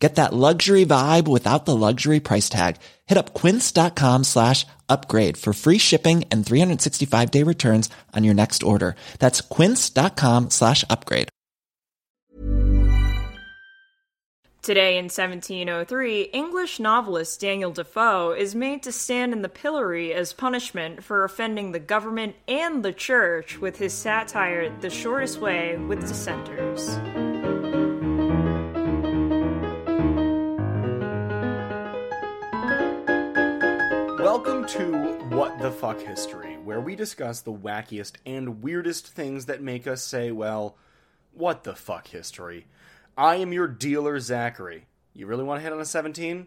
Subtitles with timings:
[0.00, 2.76] Get that luxury vibe without the luxury price tag.
[3.06, 8.62] Hit up quince.com slash upgrade for free shipping and 365 day returns on your next
[8.62, 8.96] order.
[9.18, 11.28] That's quince.com slash upgrade.
[14.62, 20.34] Today in 1703, English novelist Daniel Defoe is made to stand in the pillory as
[20.34, 26.00] punishment for offending the government and the church with his satire The Shortest Way with
[26.00, 27.29] Dissenters.
[34.32, 34.92] Welcome to
[35.30, 40.04] What the Fuck History, where we discuss the wackiest and weirdest things that make us
[40.04, 40.76] say, well,
[41.32, 42.68] what the fuck history?
[43.18, 44.86] I am your dealer, Zachary.
[45.14, 46.46] You really want to hit on a 17?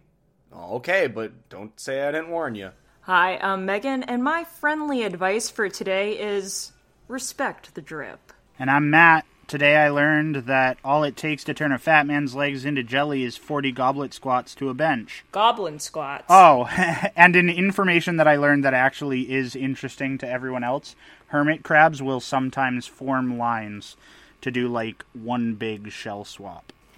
[0.56, 2.70] Okay, but don't say I didn't warn you.
[3.02, 6.72] Hi, I'm Megan, and my friendly advice for today is
[7.10, 8.32] respect the drip.
[8.58, 9.26] And I'm Matt.
[9.48, 13.24] Today I learned that all it takes to turn a fat man's legs into jelly
[13.24, 15.24] is 40 goblet squats to a bench.
[15.32, 16.26] Goblin squats.
[16.30, 16.66] Oh,
[17.16, 20.96] and an information that I learned that actually is interesting to everyone else
[21.34, 23.98] hermit crabs will sometimes form lines
[24.40, 26.72] to do like one big shell swap.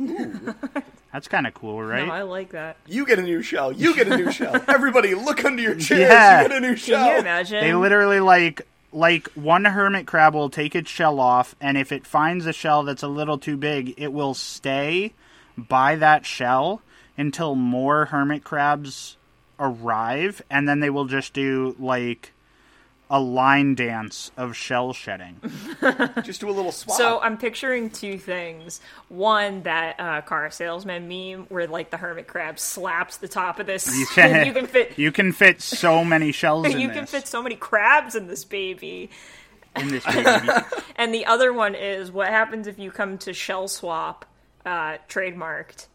[1.13, 2.05] That's kind of cool, right?
[2.05, 2.75] No, I like that.
[2.85, 3.71] You get a new shell.
[3.71, 4.61] You get a new shell.
[4.67, 6.01] Everybody, look under your chairs.
[6.01, 6.41] Yeah.
[6.41, 7.11] You get a new Can shell.
[7.13, 7.61] you imagine?
[7.61, 12.07] They literally like like one hermit crab will take its shell off and if it
[12.07, 15.13] finds a shell that's a little too big, it will stay
[15.57, 16.81] by that shell
[17.17, 19.17] until more hermit crabs
[19.59, 22.31] arrive and then they will just do like
[23.09, 25.39] a line dance of shell shedding.
[26.23, 26.97] Just do a little swap.
[26.97, 28.81] So I'm picturing two things.
[29.09, 33.67] One, that uh, car salesman meme where like the hermit crab slaps the top of
[33.67, 33.87] this.
[33.95, 34.97] You can, you can fit.
[34.97, 38.27] you can fit so many shells in You this, can fit so many crabs in
[38.27, 39.09] this baby.
[39.75, 40.49] in this baby.
[40.95, 44.25] And the other one is what happens if you come to Shell Swap,
[44.65, 45.87] uh, trademarked,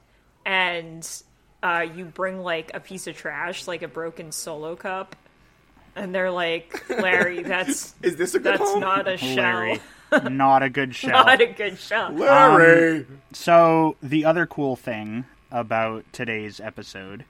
[0.47, 1.09] and
[1.63, 5.17] uh, you bring like a piece of trash, like a broken solo cup,
[6.01, 8.81] and they're like, Larry, that's Is this a good that's home?
[8.81, 9.81] not a shell, Larry.
[10.29, 11.25] Not a good shell.
[11.25, 12.11] not a good shell.
[12.17, 12.97] Larry.
[13.03, 17.25] Um, so, the other cool thing about today's episode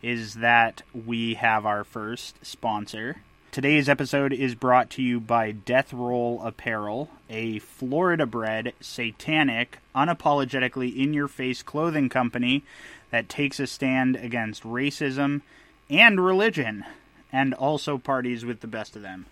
[0.00, 3.16] is that we have our first sponsor.
[3.50, 10.96] Today's episode is brought to you by Death Roll Apparel, a Florida bred, satanic, unapologetically
[10.96, 12.64] in your face clothing company
[13.10, 15.42] that takes a stand against racism
[15.90, 16.86] and religion,
[17.32, 19.26] and also parties with the best of them.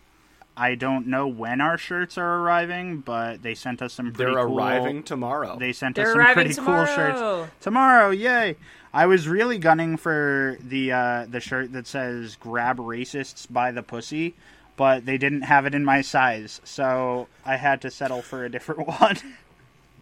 [0.57, 4.45] I don't know when our shirts are arriving, but they sent us some pretty They're
[4.45, 5.57] cool arriving tomorrow.
[5.59, 8.11] they sent They're us some arriving pretty cool shirts tomorrow.
[8.11, 8.57] Yay!
[8.93, 13.83] I was really gunning for the uh, the shirt that says "Grab racists by the
[13.83, 14.35] pussy,"
[14.77, 18.51] but they didn't have it in my size, so I had to settle for a
[18.51, 19.17] different one.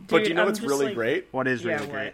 [0.09, 1.29] but Dude, you know I'm what's really like- great?
[1.31, 1.93] what is Yeah, really what?
[1.93, 2.13] great?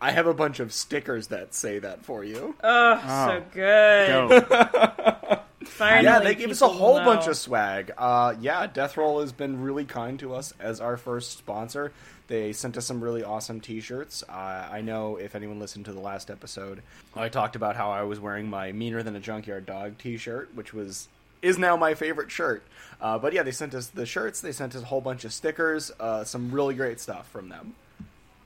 [0.00, 2.54] I have a bunch of stickers that say that for you.
[2.62, 4.46] Oh, so good.
[5.64, 7.04] Finally, yeah, they gave us a whole know.
[7.04, 7.92] bunch of swag.
[7.96, 11.92] Uh, yeah, Death Roll has been really kind to us as our first sponsor.
[12.28, 14.22] They sent us some really awesome T-shirts.
[14.28, 16.82] Uh, I know if anyone listened to the last episode,
[17.14, 20.72] I talked about how I was wearing my "Meaner Than a Junkyard Dog" T-shirt, which
[20.72, 21.08] was
[21.42, 22.62] is now my favorite shirt.
[23.00, 24.40] Uh, but yeah, they sent us the shirts.
[24.40, 25.90] They sent us a whole bunch of stickers.
[25.98, 27.74] Uh, some really great stuff from them.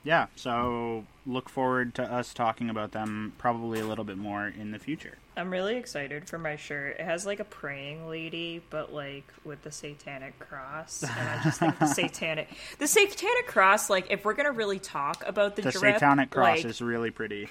[0.04, 4.70] Yeah, so look forward to us talking about them probably a little bit more in
[4.70, 5.16] the future.
[5.36, 6.96] I'm really excited for my shirt.
[7.00, 11.02] It has like a praying lady, but like with the satanic cross.
[11.02, 12.48] And I just think the satanic,
[12.78, 13.90] the satanic cross.
[13.90, 17.10] Like, if we're gonna really talk about the, The drip, satanic cross like, is really
[17.10, 17.48] pretty.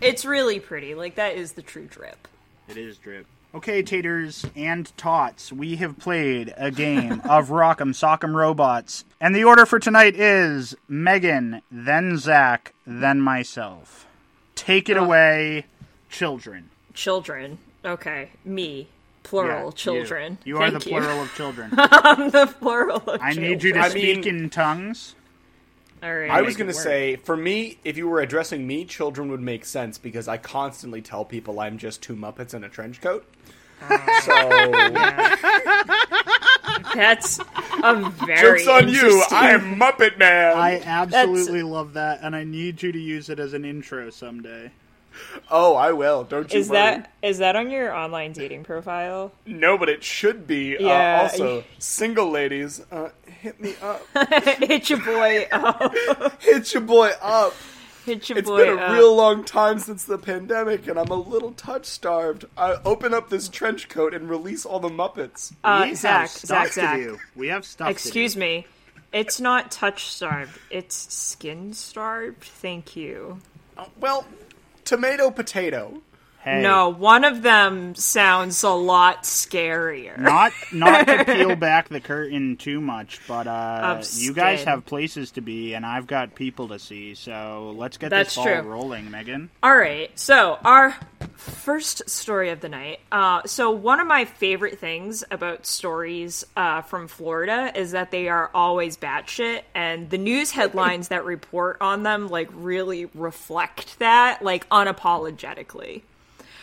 [0.00, 0.94] it's really pretty.
[0.94, 2.28] Like that is the true drip.
[2.68, 3.26] It is drip.
[3.54, 9.44] Okay, taters and tots, we have played a game of Rock'em Sock'em Robots, and the
[9.44, 14.06] order for tonight is Megan, then Zach, then myself.
[14.54, 15.66] Take it away,
[16.08, 16.70] children.
[16.94, 17.58] Children.
[17.84, 18.88] Okay, me.
[19.22, 19.66] Plural.
[19.66, 20.38] Yeah, children.
[20.44, 20.96] You, You are Thank the you.
[20.98, 21.70] plural of children.
[21.76, 23.50] I'm the plural of I children.
[23.50, 25.14] need you to I speak mean- in tongues.
[26.02, 26.30] All right.
[26.30, 29.40] I was going going to say, for me, if you were addressing me, children would
[29.40, 33.24] make sense because I constantly tell people I'm just two Muppets in a trench coat.
[33.82, 34.20] Ah.
[34.22, 34.32] so
[36.94, 37.38] that's
[37.82, 39.24] a very jokes on you.
[39.30, 40.56] I'm Muppet Man.
[40.56, 44.70] I absolutely love that, and I need you to use it as an intro someday.
[45.50, 46.24] Oh, I will.
[46.24, 46.78] Don't you Is worry.
[46.78, 49.32] that is that on your online dating profile?
[49.46, 50.76] No, but it should be.
[50.80, 51.18] Yeah.
[51.20, 54.02] Uh, also, single ladies, uh, hit me up.
[54.58, 55.92] Hit your boy up.
[56.40, 57.54] hit your boy up.
[58.06, 58.92] Hit your It's boy been a up.
[58.94, 62.44] real long time since the pandemic, and I'm a little touch starved.
[62.56, 65.52] I open up this trench coat and release all the Muppets.
[65.62, 66.96] Uh, we Zach, have Zach, Zach.
[66.96, 67.18] do.
[67.36, 67.90] We have stuff.
[67.90, 68.66] Excuse to me.
[69.12, 70.58] It's not touch starved.
[70.70, 72.42] It's skin starved.
[72.42, 73.38] Thank you.
[73.78, 74.26] Uh, well,
[74.84, 76.02] tomato potato.
[76.42, 80.18] Hey, No, one of them sounds a lot scarier.
[80.18, 85.30] not not to peel back the curtain too much, but uh, you guys have places
[85.32, 87.14] to be, and I've got people to see.
[87.14, 88.62] So let's get That's this ball true.
[88.62, 89.50] rolling, Megan.
[89.62, 90.96] All right, so our
[91.36, 92.98] first story of the night.
[93.12, 98.28] Uh, so one of my favorite things about stories uh, from Florida is that they
[98.28, 104.42] are always batshit, and the news headlines that report on them like really reflect that,
[104.42, 106.02] like unapologetically.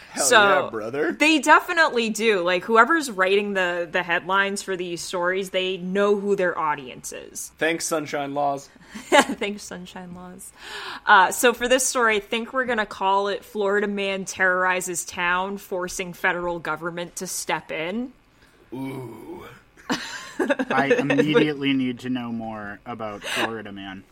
[0.10, 1.12] Hell so yeah, brother.
[1.12, 2.42] They definitely do.
[2.42, 7.52] Like whoever's writing the the headlines for these stories, they know who their audience is.
[7.60, 8.70] Thanks, Sunshine Laws.
[9.10, 10.52] Thanks, Sunshine Laws.
[11.06, 15.60] Uh, so for this story, I think we're gonna call it "Florida Man Terrorizes Town,
[15.60, 18.12] Forcing Federal Government to Step In."
[18.74, 19.46] Ooh.
[20.40, 24.04] I immediately need to know more about Florida Man.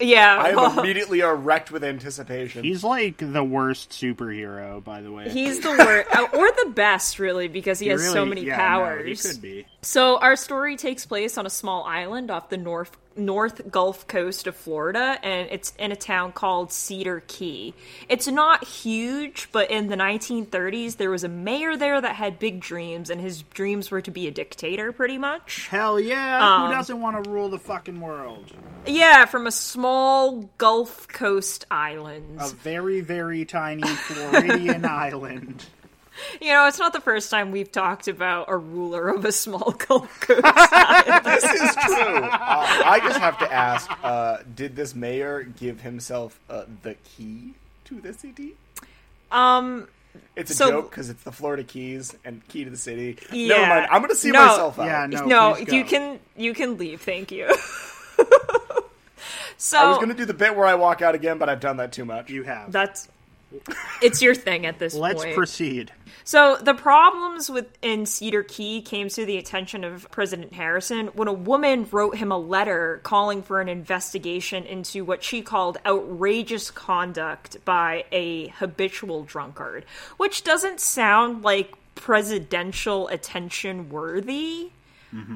[0.00, 2.64] Yeah, I am well, immediately erect with anticipation.
[2.64, 5.28] He's like the worst superhero, by the way.
[5.30, 8.56] he's the worst, uh, or the best, really, because he, He has so many yeah,
[8.56, 9.22] no, powers.
[9.22, 9.66] he could be.
[9.82, 14.46] So our story takes place on a small island off the north North Gulf Coast
[14.46, 17.74] of Florida, and it's in a town called Cedar Key.
[18.08, 22.60] It's not huge, but in the 1930s, there was a mayor there that had big
[22.60, 25.68] dreams, and his dreams were to be a dictator, pretty much.
[25.68, 26.38] Hell yeah!
[26.62, 28.52] Um, Who doesn't want to rule the fucking world?
[28.86, 32.38] Yeah, from a small Gulf Coast island.
[32.40, 35.66] A very, very tiny Floridian island.
[36.40, 39.72] You know, it's not the first time we've talked about a ruler of a small
[39.72, 40.42] Gulf Coast.
[41.24, 42.16] this is true.
[42.24, 47.54] Uh, I just have to ask: uh, Did this mayor give himself uh, the key
[47.86, 48.54] to the city?
[49.30, 49.86] um,
[50.36, 53.18] It's a So- joke because it's the Florida Keys and key to the city.
[53.32, 53.48] Yeah.
[53.48, 53.86] Never mind.
[53.90, 54.46] I'm going to see No.
[54.46, 54.86] myself out.
[54.86, 55.26] Yeah, no.
[55.26, 57.00] no, you can you can leave.
[57.02, 57.54] Thank you.
[59.58, 61.60] so I was going to do the bit where I walk out again, but I've
[61.60, 62.30] done that too much.
[62.30, 62.72] You have.
[62.72, 63.08] that's
[64.02, 65.18] it's your thing at this point.
[65.18, 65.92] Let's proceed.
[66.24, 71.32] So the problems within Cedar Key came to the attention of President Harrison when a
[71.32, 77.64] woman wrote him a letter calling for an investigation into what she called outrageous conduct
[77.64, 79.84] by a habitual drunkard,
[80.16, 84.70] which doesn't sound like presidential attention worthy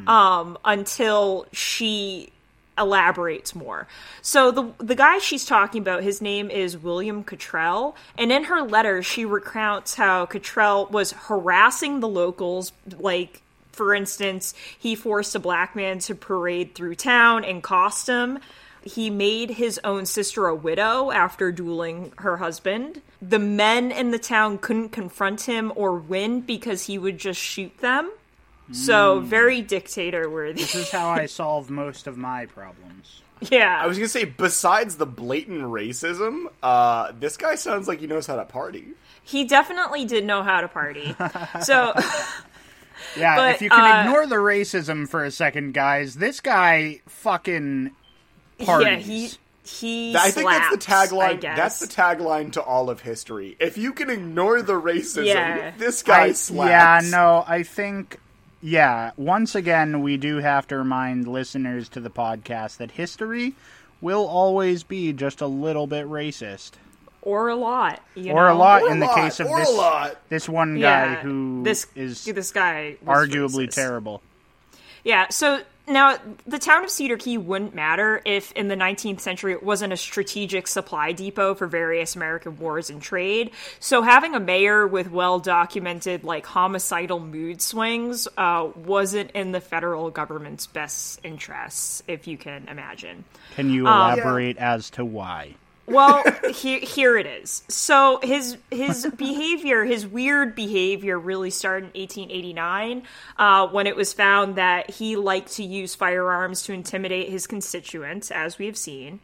[0.06, 2.30] um, until she
[2.76, 3.86] elaborates more.
[4.22, 8.62] So the the guy she's talking about, his name is William Cottrell, and in her
[8.62, 13.42] letter she recounts how Cottrell was harassing the locals like
[13.74, 18.38] for instance, he forced a black man to parade through town in costume.
[18.82, 23.02] He made his own sister a widow after dueling her husband.
[23.20, 27.76] The men in the town couldn't confront him or win because he would just shoot
[27.78, 28.12] them.
[28.72, 30.62] So, very dictator worthy.
[30.62, 33.20] This is how I solve most of my problems.
[33.50, 33.78] yeah.
[33.82, 38.06] I was going to say, besides the blatant racism, uh, this guy sounds like he
[38.06, 38.88] knows how to party.
[39.22, 41.14] He definitely did know how to party.
[41.62, 41.92] So,
[43.16, 47.00] Yeah, But, if you can uh, ignore the racism for a second, guys, this guy
[47.06, 47.90] fucking
[48.64, 48.86] parties.
[48.86, 49.30] yeah, he
[49.66, 50.16] he.
[50.16, 51.40] I think that's the tagline.
[51.40, 53.56] That's the tagline to all of history.
[53.60, 55.72] If you can ignore the racism, Yeah.
[55.76, 57.06] this guy I- slaps.
[57.06, 58.18] Yeah, no, I think.
[58.66, 63.52] Yeah, once again, we do have to remind listeners to the podcast that history
[64.00, 66.70] will always be just a little bit racist,
[67.20, 69.70] or a lot, you or a lot Or a in the lot, case of this
[69.70, 70.16] lot.
[70.30, 70.80] this one guy
[71.12, 73.74] Yeah, who this is this guy arguably racist.
[73.74, 74.22] terrible.
[75.04, 79.52] Yeah, so now the town of Cedar Key wouldn't matter if in the 19th century
[79.52, 83.50] it wasn't a strategic supply depot for various American wars and trade.
[83.80, 89.60] So having a mayor with well documented like homicidal mood swings uh, wasn't in the
[89.60, 93.24] federal government's best interests, if you can imagine.
[93.54, 95.54] Can you Um, elaborate as to why?
[95.86, 96.22] Well,
[96.54, 97.62] here here it is.
[97.68, 103.02] So his his behavior, his weird behavior, really started in 1889
[103.36, 108.30] uh, when it was found that he liked to use firearms to intimidate his constituents,
[108.30, 109.20] as we have seen.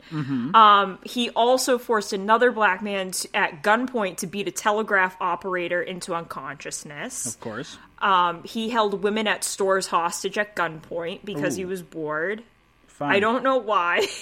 [0.55, 5.81] Um, he also forced another black man to, at gunpoint to beat a telegraph operator
[5.83, 7.27] into unconsciousness.
[7.27, 7.79] Of course.
[8.01, 12.43] Um, he held women at stores hostage at gunpoint because he was bored.
[12.87, 13.13] Fine.
[13.13, 14.07] I don't know why.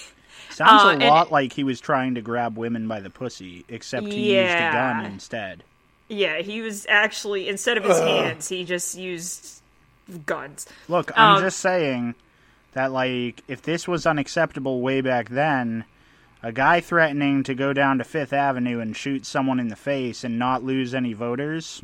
[0.58, 4.06] Sounds Uh, a lot like he was trying to grab women by the pussy, except
[4.08, 5.62] he used a gun instead.
[6.08, 9.62] Yeah, he was actually instead of his hands, he just used
[10.26, 10.66] guns.
[10.88, 12.16] Look, I'm Um, just saying
[12.72, 15.84] that, like, if this was unacceptable way back then,
[16.42, 20.24] a guy threatening to go down to Fifth Avenue and shoot someone in the face
[20.24, 21.82] and not lose any voters,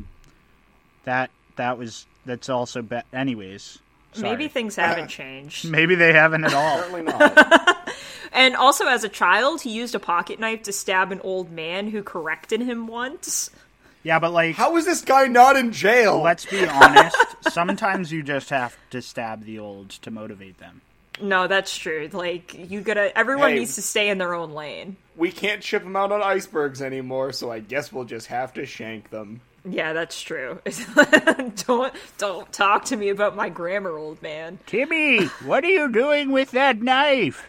[1.05, 3.79] that that was that's also be- anyways.
[4.15, 4.29] Sorry.
[4.31, 5.69] Maybe things haven't changed.
[5.69, 6.77] maybe they haven't at all.
[6.79, 7.89] Certainly not.
[8.33, 11.87] And also, as a child, he used a pocket knife to stab an old man
[11.89, 13.49] who corrected him once.
[14.03, 16.19] yeah, but like, How is this guy not in jail?
[16.21, 17.15] let's be honest.
[17.49, 20.81] sometimes you just have to stab the old to motivate them.
[21.21, 22.09] No, that's true.
[22.11, 23.59] Like you gotta, everyone Hey.
[23.59, 24.97] needs to stay in their own lane.
[25.15, 28.65] we can't ship them out on icebergs anymore, so I guess we'll just have to
[28.65, 29.39] shank them.
[29.67, 30.59] Yeah, that's true.
[31.67, 34.59] don't don't talk to me about my grammar, old man.
[34.67, 37.47] Timmy, what are you doing with that knife?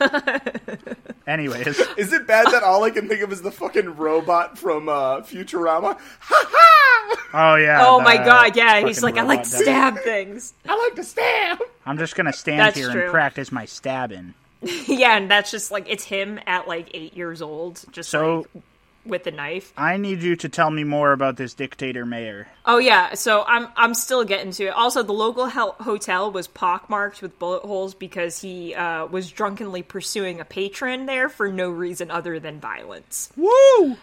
[1.26, 4.88] Anyways, Is it bad that all I can think of is the fucking robot from
[4.88, 5.96] uh, Futurama?
[6.20, 7.16] Ha ha!
[7.34, 7.86] oh yeah.
[7.86, 10.54] Oh the my god, yeah, he's like, I like to stab things.
[10.68, 11.60] I like to stab.
[11.86, 13.02] I'm just gonna stand That's here true.
[13.02, 14.34] and practice my stabbing.
[14.86, 18.62] yeah, and that's just like it's him at like eight years old, just So like
[19.04, 19.72] with the knife.
[19.76, 22.46] I need you to tell me more about this dictator mayor.
[22.66, 24.70] Oh yeah, so I'm I'm still getting to it.
[24.70, 29.82] Also, the local hel- hotel was pockmarked with bullet holes because he uh, was drunkenly
[29.82, 33.32] pursuing a patron there for no reason other than violence.
[33.36, 33.96] Woo!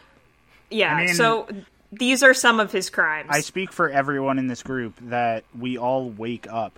[0.70, 1.48] Yeah, I mean- so
[1.92, 3.30] these are some of his crimes.
[3.32, 6.78] I speak for everyone in this group that we all wake up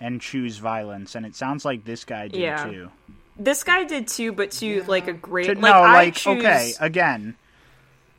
[0.00, 2.64] and choose violence, and it sounds like this guy did Yeah.
[2.64, 2.90] too.
[3.38, 6.72] this guy did too, but to like a great To, like no, like choose, okay,
[6.80, 7.36] again,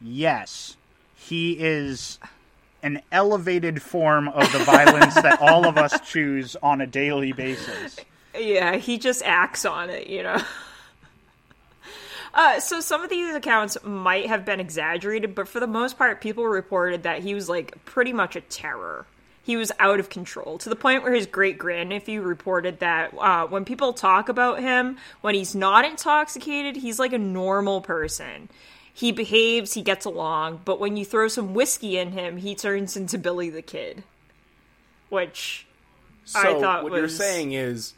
[0.02, 0.76] yes,
[1.16, 2.20] he is
[2.84, 8.00] an elevated form of the violence that all of us choose on a daily basis.
[8.38, 10.42] Yeah, he just acts on it, you know.
[12.34, 16.22] Uh, so some of these accounts might have been exaggerated, but for the most part,
[16.22, 19.06] people reported that he was like pretty much a terror.
[19.44, 23.48] He was out of control to the point where his great grandnephew reported that uh,
[23.48, 28.50] when people talk about him, when he's not intoxicated, he's like a normal person.
[28.94, 32.98] He behaves, he gets along, but when you throw some whiskey in him, he turns
[32.98, 34.04] into Billy the Kid.
[35.10, 35.66] Which
[36.26, 37.94] So I thought what you're saying is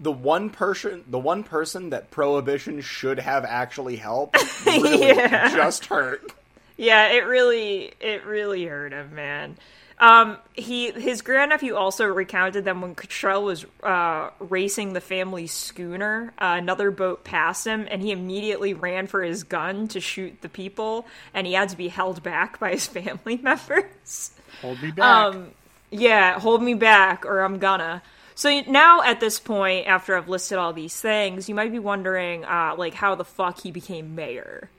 [0.00, 5.54] the one person, the one person that prohibition should have actually helped, Yeah.
[5.54, 6.32] just hurt.
[6.76, 9.56] Yeah, it really it really hurt him, man.
[10.00, 16.32] Um, he his grandnephew also recounted that when Cottrell was uh, racing the family schooner,
[16.38, 20.48] uh, another boat passed him, and he immediately ran for his gun to shoot the
[20.48, 24.30] people, and he had to be held back by his family members.
[24.62, 25.34] Hold me back.
[25.34, 25.50] Um,
[25.90, 28.02] yeah, hold me back, or I'm gonna.
[28.36, 32.44] So now, at this point, after I've listed all these things, you might be wondering,
[32.44, 34.70] uh, like, how the fuck he became mayor,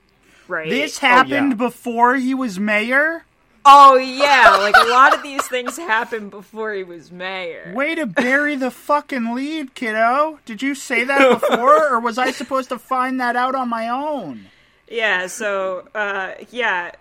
[0.48, 0.70] right?
[0.70, 1.56] this happened yeah.
[1.56, 3.26] before he was mayor.
[3.64, 7.72] Oh yeah, like a lot of these things happened before he was mayor.
[7.74, 10.38] Way to bury the fucking lead, kiddo.
[10.46, 13.88] Did you say that before, or was I supposed to find that out on my
[13.88, 14.46] own?
[14.88, 16.92] Yeah, so uh, yeah,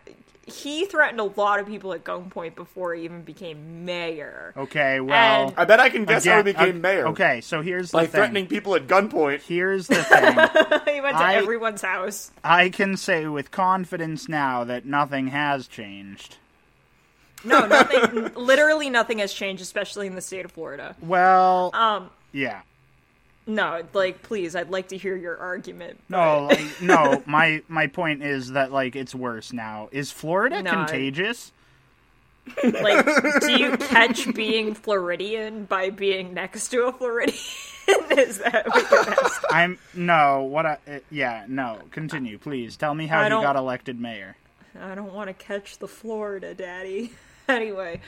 [0.45, 4.53] he threatened a lot of people at gunpoint before he even became mayor.
[4.57, 7.07] Okay, well, And- I bet I can guess how he became uh, mayor.
[7.07, 8.11] Okay, so here's the by thing.
[8.11, 9.41] threatening people at gunpoint.
[9.41, 10.33] Here's the thing.
[10.93, 12.31] he went to I- everyone's house.
[12.43, 16.35] I can say with confidence now that nothing has changed.
[17.43, 18.33] No, nothing.
[18.35, 20.95] literally nothing has changed, especially in the state of Florida.
[21.01, 22.61] Well, Um, yeah.
[23.47, 25.99] no, like, please, I'd like to hear your argument.
[26.09, 27.23] No, like, no.
[27.25, 29.89] My my point is that like it's worse now.
[29.91, 31.51] Is Florida No, I- contagious?
[32.63, 33.05] Like,
[33.41, 37.37] do you catch being Floridian by being next to a Floridian?
[38.17, 39.49] Is that what you're asking?
[39.51, 40.41] I'm no.
[40.43, 40.65] What?
[40.65, 41.79] I, uh, yeah, no.
[41.91, 42.75] Continue, please.
[42.75, 44.35] Tell me how I he got elected mayor.
[44.79, 47.11] I don't want to catch the Florida, Daddy.
[47.55, 48.01] anyway,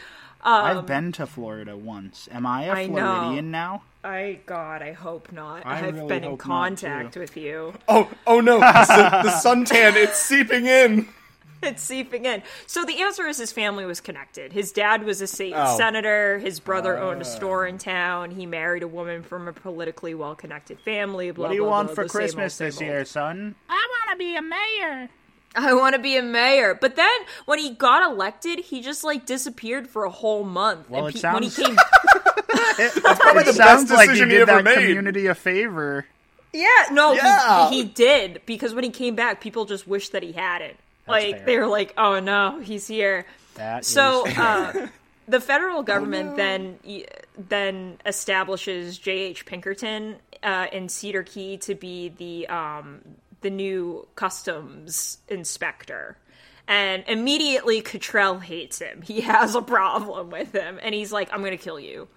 [0.44, 2.28] um, I've been to Florida once.
[2.32, 2.96] Am I a I know.
[3.16, 3.84] Floridian now?
[4.04, 5.66] I God, I hope not.
[5.66, 7.74] I have really been in contact with you.
[7.88, 8.60] Oh, oh no!
[8.60, 11.08] the, the suntan, it's seeping in.
[11.64, 12.42] It's seeping in.
[12.66, 14.52] So the answer is his family was connected.
[14.52, 15.78] His dad was a state Oh.
[15.78, 16.40] senator.
[16.40, 18.32] His brother owned a store in town.
[18.32, 21.30] He married a woman from a politically well-connected family.
[21.30, 23.54] Blah, What do you blah, want blah, for Christmas this same year, son?
[23.70, 25.10] I want to be a mayor.
[25.56, 26.74] I want to be a mayor.
[26.80, 27.12] But then
[27.46, 30.90] when he got elected, he just like disappeared for a whole month.
[30.90, 31.76] Well, and it pe- when he sounds- came,
[33.18, 34.76] Probably It the sounds best like he decision he did ever that made.
[34.88, 36.06] community a favor.
[36.54, 37.70] yeah, no, Yeah.
[37.70, 40.78] He, he did because when he came back, people just wished that he hadn't.
[41.08, 41.46] like fair.
[41.46, 44.88] they were like, "Oh no, he's here." That So, uh,
[45.28, 46.80] the federal government then
[47.38, 49.46] then establishes J.H.
[49.46, 53.02] Pinkerton uh, in Cedar Key to be the um,
[53.42, 56.18] the new customs inspector.
[56.68, 59.02] And immediately Cottrell hates him.
[59.02, 62.08] He has a problem with him, and he's like, "I'm going to kill you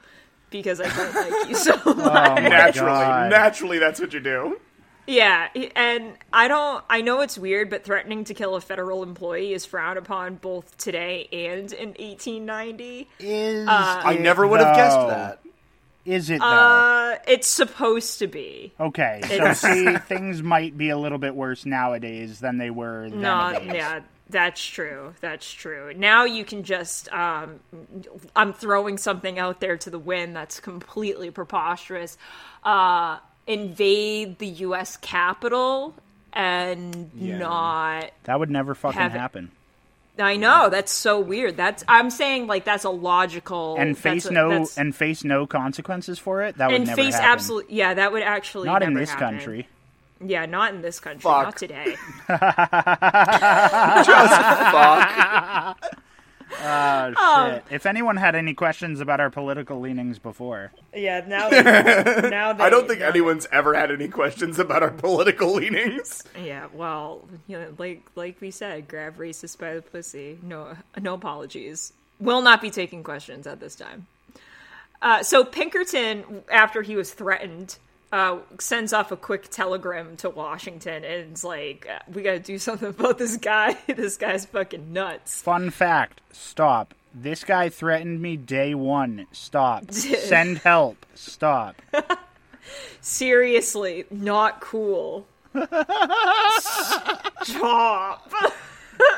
[0.50, 3.30] because I don't like you so much." Oh naturally, God.
[3.30, 4.60] naturally, that's what you do.
[5.06, 6.82] Yeah, and I don't.
[6.88, 10.78] I know it's weird, but threatening to kill a federal employee is frowned upon both
[10.78, 13.08] today and in 1890.
[13.20, 13.70] Is uh,
[14.04, 15.40] I never would have guessed that.
[16.04, 16.46] Is it though?
[16.46, 18.72] Uh, it's supposed to be.
[18.78, 23.20] okay, so see, things might be a little bit worse nowadays than they were then.
[23.22, 25.14] No, yeah, that's true.
[25.20, 25.92] That's true.
[25.96, 27.10] Now you can just.
[27.12, 27.60] Um,
[28.36, 32.18] I'm throwing something out there to the wind that's completely preposterous.
[32.62, 34.96] Uh, invade the U.S.
[34.98, 35.94] Capitol
[36.32, 39.50] and not That would never fucking Have it- happen.
[40.18, 41.56] I know that's so weird.
[41.56, 46.18] That's I'm saying like that's a logical And face a- no and face no consequences
[46.20, 46.56] for it.
[46.58, 47.30] That would and never face happen.
[47.30, 49.30] absolutely yeah that would actually Not in this happen.
[49.38, 49.68] country.
[50.24, 51.20] Yeah, not in this country.
[51.22, 51.44] Fuck.
[51.44, 51.96] Not today.
[54.06, 54.34] Just
[54.72, 55.94] Fuck.
[56.62, 57.18] Oh shit!
[57.56, 61.62] Um, if anyone had any questions about our political leanings before, yeah, now they,
[62.30, 65.52] now they, I don't think now they- anyone's ever had any questions about our political
[65.54, 66.22] leanings.
[66.40, 70.38] Yeah, well, you know, like like we said, grab racist by the pussy.
[70.42, 71.92] No, no apologies.
[72.20, 74.06] Will not be taking questions at this time.
[75.02, 77.76] Uh, so Pinkerton, after he was threatened,
[78.14, 82.38] uh, sends off a quick telegram to Washington and is like, "Uh, "We got to
[82.38, 83.76] do something about this guy.
[83.88, 86.94] this guy's fucking nuts." fun fact: stop.
[87.12, 89.26] This guy threatened me day one.
[89.32, 89.90] Stop.
[89.90, 91.04] Send help.
[91.14, 91.82] Stop.
[93.00, 95.26] Seriously, not cool.
[97.42, 98.32] Stop.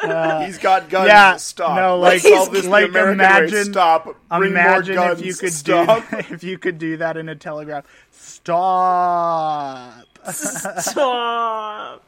[0.03, 1.09] Uh, He's got guns.
[1.09, 1.77] yeah, stop.
[1.77, 3.63] no, Let's like- solve this the like American way.
[3.65, 4.05] Stop.
[4.29, 5.21] Bring Imagine more guns.
[5.21, 6.09] if you could stop.
[6.11, 7.85] do if you could do that in a telegraph.
[8.13, 10.05] Stop.
[10.33, 12.03] Stop.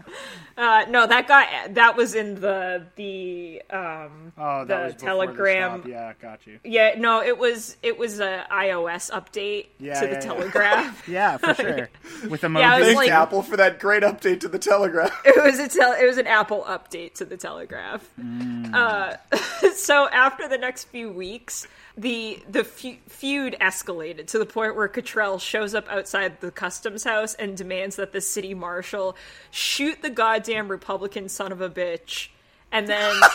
[0.58, 1.68] Uh, no, that guy.
[1.68, 5.80] That was in the the um Oh, the telegram.
[5.82, 5.88] stop.
[5.88, 6.58] Yeah, got you.
[6.64, 10.20] Yeah, no, it was it was a iOS update Yeah, to yeah, the yeah.
[10.20, 11.08] Telegraph.
[11.08, 11.88] Yeah, for sure.
[12.28, 12.58] With emojis.
[12.58, 15.16] Yeah, Thanks, like- Apple, for that great update to the Telegraph.
[15.24, 18.09] it was a tel- it was an Apple update to the Telegraph.
[18.20, 18.74] Mm.
[18.74, 19.16] Uh,
[19.74, 25.38] so after the next few weeks, the the feud escalated to the point where Cottrell
[25.38, 29.16] shows up outside the customs house and demands that the city marshal
[29.50, 30.11] shoot the
[30.48, 32.28] goddamn Republican son of a bitch,
[32.72, 33.14] and then.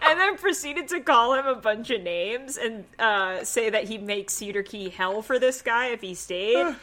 [0.00, 4.02] And then proceeded to call him a bunch of names and uh, say that he'd
[4.02, 6.74] make Cedar Key hell for this guy if he stayed.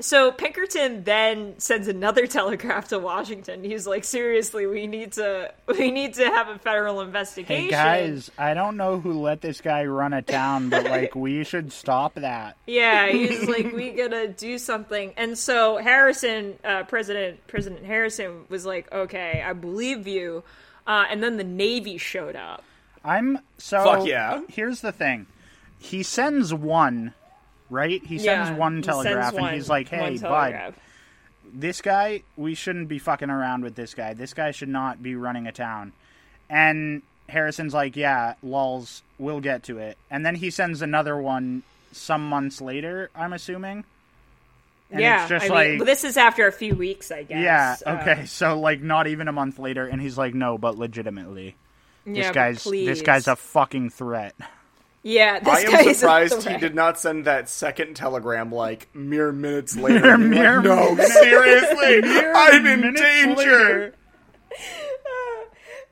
[0.00, 3.62] So Pinkerton then sends another telegraph to Washington.
[3.64, 8.30] He's like, "Seriously, we need to we need to have a federal investigation." Hey guys,
[8.38, 12.14] I don't know who let this guy run a town, but like we should stop
[12.14, 12.56] that.
[12.66, 18.66] Yeah, he's like, "We gotta do something." And so Harrison, uh, President President Harrison, was
[18.66, 20.42] like, "Okay, I believe you."
[20.86, 22.64] Uh, and then the Navy showed up.
[23.04, 24.42] I'm so Fuck yeah.
[24.48, 25.26] Here's the thing.
[25.78, 27.14] He sends one,
[27.70, 28.04] right?
[28.04, 30.74] He sends Yeah, one telegraph sends and one- he's like, "Hey, bud,
[31.52, 34.14] this guy, we shouldn't be fucking around with this guy.
[34.14, 35.92] This guy should not be running a town."
[36.48, 41.62] And Harrison's like, "Yeah, lols, we'll get to it." And then he sends another one
[41.92, 43.84] some months later, I'm assuming.
[44.92, 47.40] And yeah, it's just I like mean, this is after a few weeks, I guess.
[47.40, 48.26] Yeah, Uh, okay.
[48.26, 51.54] So like not even a month later and he's like, "No, but legitimately.
[52.04, 54.34] This yeah, but guy's this guy's a fucking threat."
[55.02, 55.38] yeah.
[55.40, 60.16] This I am surprised he did not send that second telegram like mere minutes later.
[60.16, 63.34] Being mere like, no, minutes- seriously, mere I'm in danger.
[63.36, 63.94] later.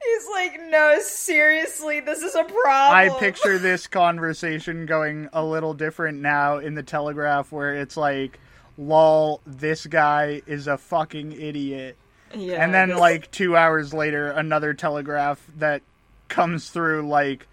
[0.04, 2.62] He's like, no, seriously, this is a problem.
[2.64, 8.38] I picture this conversation going a little different now in the Telegraph, where it's like,
[8.78, 11.96] "Lol, this guy is a fucking idiot,"
[12.34, 15.82] Yeah, and then like two hours later, another Telegraph that
[16.28, 17.46] comes through like,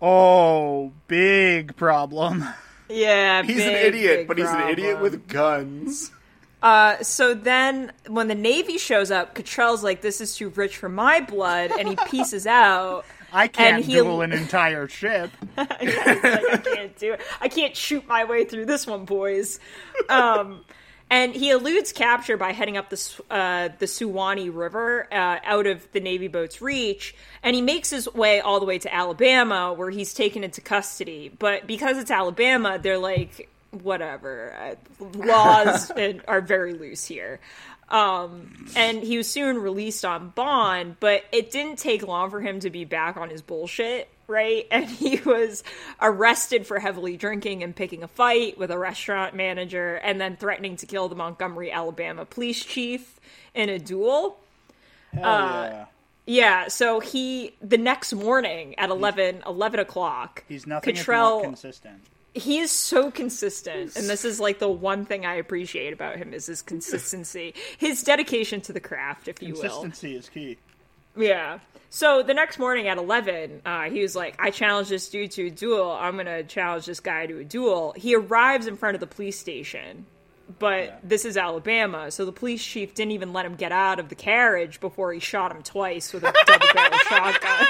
[0.00, 2.44] "Oh, big problem."
[2.88, 6.10] yeah, He's an idiot, big but he's an idiot with guns.
[6.62, 10.88] Uh, so then, when the Navy shows up, Cottrell's like, "This is too rich for
[10.88, 13.04] my blood," and he pieces out.
[13.32, 15.30] I can't he- duel an entire ship.
[15.58, 17.20] Yeah, he's like, I can't do it.
[17.40, 19.58] I can't shoot my way through this one, boys.
[20.08, 20.64] Um,
[21.08, 25.90] and he eludes capture by heading up the uh, the Suwannee River uh, out of
[25.92, 29.90] the Navy boat's reach, and he makes his way all the way to Alabama, where
[29.90, 31.30] he's taken into custody.
[31.38, 34.76] But because it's Alabama, they're like, whatever.
[35.00, 35.92] Uh, laws
[36.28, 37.40] are very loose here.
[37.88, 42.58] Um, and he was soon released on bond, but it didn't take long for him
[42.60, 44.08] to be back on his bullshit.
[44.28, 44.66] Right?
[44.70, 45.62] And he was
[46.00, 50.76] arrested for heavily drinking and picking a fight with a restaurant manager and then threatening
[50.76, 53.18] to kill the Montgomery, Alabama police chief
[53.54, 54.38] in a duel.
[55.12, 55.84] Hell Uh, yeah.
[56.28, 60.42] Yeah, so he the next morning at 11, 11 o'clock.
[60.48, 62.00] He's nothing Cottrell, not consistent.
[62.34, 66.34] he is so consistent, and this is like the one thing I appreciate about him
[66.34, 69.62] is his consistency, his dedication to the craft, if you will.
[69.62, 70.58] Consistency is key.
[71.16, 71.58] Yeah.
[71.90, 75.46] So the next morning at 11, uh, he was like, I challenged this dude to
[75.46, 75.90] a duel.
[75.92, 77.94] I'm going to challenge this guy to a duel.
[77.96, 80.04] He arrives in front of the police station,
[80.58, 82.10] but this is Alabama.
[82.10, 85.20] So the police chief didn't even let him get out of the carriage before he
[85.20, 87.66] shot him twice with a double barrel shotgun.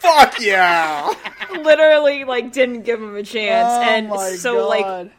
[0.00, 1.12] Fuck yeah!
[1.52, 3.68] Literally, like, didn't give him a chance.
[4.10, 5.10] Oh and so, like,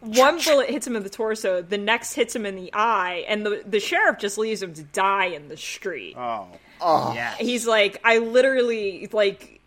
[0.00, 3.46] one bullet hits him in the torso, the next hits him in the eye, and
[3.46, 6.16] the, the sheriff just leaves him to die in the street.
[6.18, 6.48] Oh.
[6.86, 7.12] Oh.
[7.14, 7.38] Yes.
[7.38, 9.60] he's like i literally like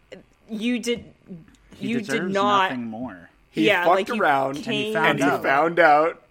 [0.50, 1.04] you did
[1.76, 3.30] He you did not nothing more.
[3.50, 5.42] He yeah fucked like you around and he found and he out.
[5.44, 6.22] found out.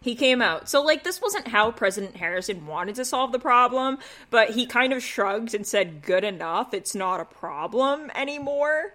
[0.00, 3.98] he came out so like this wasn't how president harrison wanted to solve the problem
[4.30, 8.94] but he kind of shrugged and said good enough it's not a problem anymore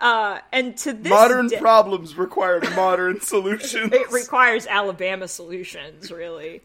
[0.00, 3.90] uh and to this Modern day- problems require modern solutions.
[3.92, 6.60] it requires Alabama solutions, really.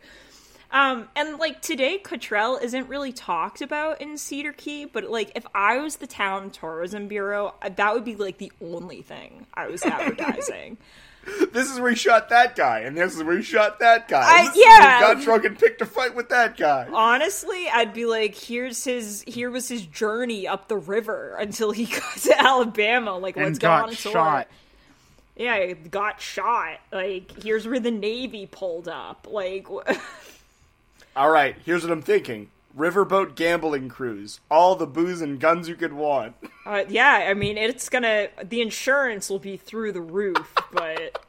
[0.71, 5.45] Um, and like today, Cottrell isn't really talked about in Cedar Key, but like if
[5.55, 9.67] I was the town tourism bureau, uh, that would be like the only thing I
[9.67, 10.77] was advertising.
[11.51, 14.21] this is where he shot that guy, and this is where he shot that guy.
[14.23, 14.97] I- and this is where yeah.
[15.09, 16.87] he got drunk and picked a fight with that guy.
[16.93, 21.85] Honestly, I'd be like, here's his, here was his journey up the river until he
[21.87, 23.17] got to Alabama.
[23.17, 24.11] Like, And let's go got on a tour.
[24.11, 24.47] shot.
[25.35, 26.79] Yeah, he got shot.
[26.91, 29.27] Like, here's where the Navy pulled up.
[29.29, 29.65] Like.
[31.15, 35.75] All right, here's what I'm thinking: riverboat gambling cruise, all the booze and guns you
[35.75, 36.35] could want.
[36.69, 38.27] Uh, yeah, I mean, it's gonna.
[38.43, 41.19] The insurance will be through the roof, but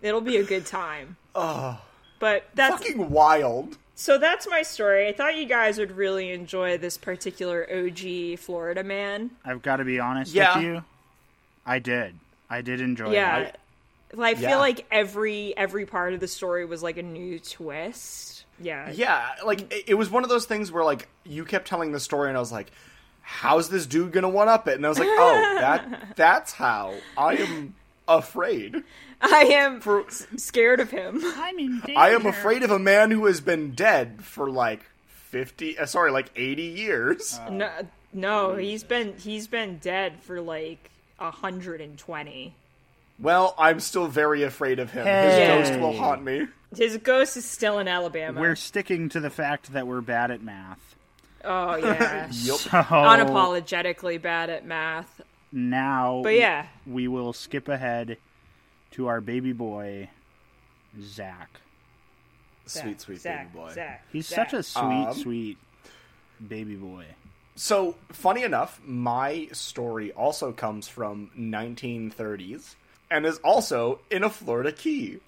[0.00, 1.18] it'll be a good time.
[1.34, 1.78] Oh,
[2.18, 3.76] But that's fucking wild.
[3.96, 4.16] so.
[4.16, 5.08] That's my story.
[5.08, 9.32] I thought you guys would really enjoy this particular OG Florida man.
[9.44, 10.56] I've got to be honest Yeah.
[10.56, 10.84] with you.
[11.66, 12.14] I did.
[12.48, 13.58] I did enjoy Yeah, it.
[14.18, 14.48] I Yeah.
[14.48, 18.41] feel like every every part of the story was like a new twist.
[18.60, 21.92] Yeah, Yeah, like it, it was one of those things where like you kept telling
[21.92, 22.70] the story, and I was like,
[23.22, 26.94] "How's this dude gonna one up it?" And I was like, "Oh, that that's how
[27.16, 27.74] I am
[28.06, 28.82] afraid.
[29.20, 31.20] I am For s- scared of him.
[31.24, 31.98] I'm in danger.
[31.98, 36.10] I am afraid of a man who has been dead for like fifty, uh, sorry,
[36.12, 37.70] like eighty years." No,
[38.12, 42.54] no, he's been he's been dead for like hundred and twenty.
[43.22, 45.04] Well, I'm still very afraid of him.
[45.06, 45.60] Hey.
[45.60, 46.48] His ghost will haunt me.
[46.76, 48.40] His ghost is still in Alabama.
[48.40, 50.96] We're sticking to the fact that we're bad at math.
[51.44, 52.26] oh yeah.
[52.32, 52.58] Yup.
[52.58, 55.20] So unapologetically bad at math.
[55.52, 58.16] now But yeah, we will skip ahead
[58.92, 60.08] to our baby boy,
[61.00, 61.48] Zach.
[62.66, 63.72] Sweet, sweet Zach, baby boy.
[63.72, 64.50] Zach, He's Zach.
[64.50, 65.58] such a sweet, Um, sweet
[66.46, 67.04] baby boy.
[67.54, 72.76] So, funny enough, my story also comes from 1930s
[73.12, 75.18] and is also in a Florida key.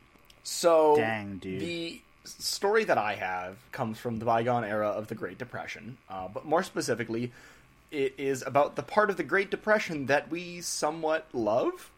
[0.42, 1.60] So, Dang, dude.
[1.60, 6.28] the story that I have comes from the bygone era of the Great Depression, uh,
[6.28, 7.30] but more specifically,
[7.90, 11.90] it is about the part of the Great Depression that we somewhat love,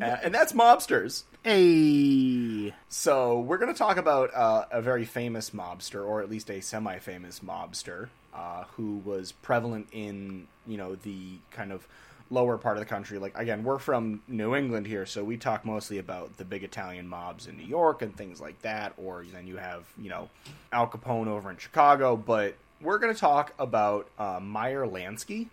[0.00, 1.24] uh, and that's mobsters.
[1.42, 6.50] Hey, So we're going to talk about uh, a very famous mobster, or at least
[6.50, 11.86] a semi-famous mobster, uh, who was prevalent in you know the kind of
[12.30, 13.18] lower part of the country.
[13.18, 17.06] Like again, we're from New England here, so we talk mostly about the big Italian
[17.08, 18.92] mobs in New York and things like that.
[18.96, 20.28] Or then you have you know
[20.72, 25.48] Al Capone over in Chicago, but we're going to talk about uh, Meyer Lansky.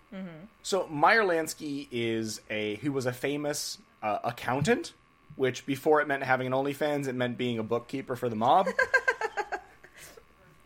[0.63, 4.94] So Meyer Lansky is a he was a famous uh, accountant,
[5.36, 8.68] which before it meant having an OnlyFans, it meant being a bookkeeper for the mob.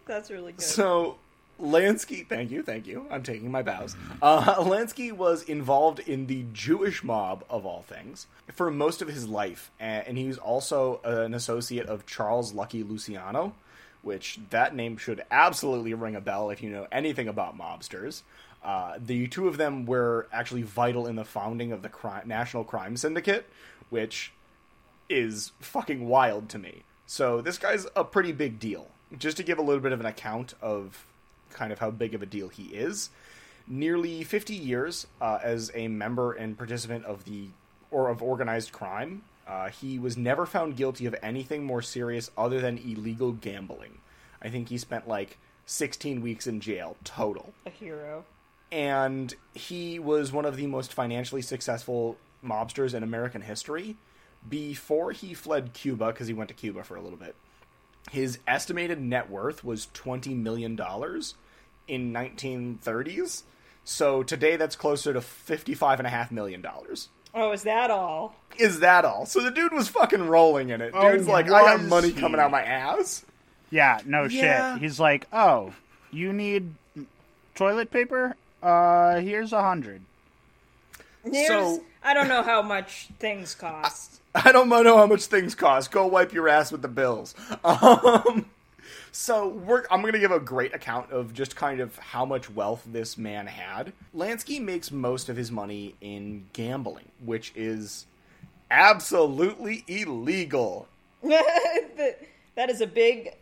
[0.06, 0.62] That's really good.
[0.62, 1.18] so
[1.62, 3.06] Lansky, thank you, thank you.
[3.12, 3.96] I'm taking my bows.
[4.22, 9.28] Uh, Lansky was involved in the Jewish mob of all things for most of his
[9.28, 13.54] life, and, he was also an associate of Charles Lucky Luciano,
[14.04, 18.22] which that name should absolutely ring a bell if you know anything about mobsters.
[18.64, 22.64] Uh, the two of them were actually vital in the founding of the cri- National
[22.64, 23.50] Crime Syndicate,
[23.90, 24.32] which
[25.10, 26.84] is fucking wild to me.
[27.08, 28.88] So this guy's a pretty big deal.
[29.18, 31.06] Just to give a little bit of an account of
[31.54, 33.10] kind of how big of a deal he is,
[33.68, 37.50] nearly 50 years uh, as a member and participant of the
[37.90, 39.24] or of organized crime.
[39.48, 43.98] Uh, he was never found guilty of anything more serious other than illegal gambling.
[44.42, 47.54] I think he spent like 16 weeks in jail total.
[47.66, 48.24] a hero.
[48.72, 53.98] and he was one of the most financially successful mobsters in American history
[54.48, 57.36] before he fled Cuba because he went to Cuba for a little bit.
[58.10, 61.36] His estimated net worth was twenty million dollars
[61.88, 63.44] in 1930s.
[63.84, 67.10] So today that's closer to fifty-five and a half million dollars.
[67.34, 68.36] Oh, is that all?
[68.58, 69.26] Is that all?
[69.26, 70.92] So the dude was fucking rolling in it.
[70.94, 72.20] Oh, Dude's like, I got money he?
[72.20, 73.26] coming out my ass.
[73.70, 74.74] Yeah, no Yeah.
[74.74, 74.82] shit.
[74.82, 75.74] He's like, oh,
[76.12, 76.76] you need
[77.56, 78.36] toilet paper?
[78.62, 80.02] Uh, here's a hundred.
[81.48, 84.22] So- I don't know how much things cost.
[84.34, 85.92] I don't know how much things cost.
[85.92, 87.36] Go wipe your ass with the bills.
[87.64, 88.46] Um,
[89.12, 92.50] so we're, I'm going to give a great account of just kind of how much
[92.50, 93.92] wealth this man had.
[94.16, 98.06] Lansky makes most of his money in gambling, which is
[98.72, 100.88] absolutely illegal.
[101.24, 103.34] that is a big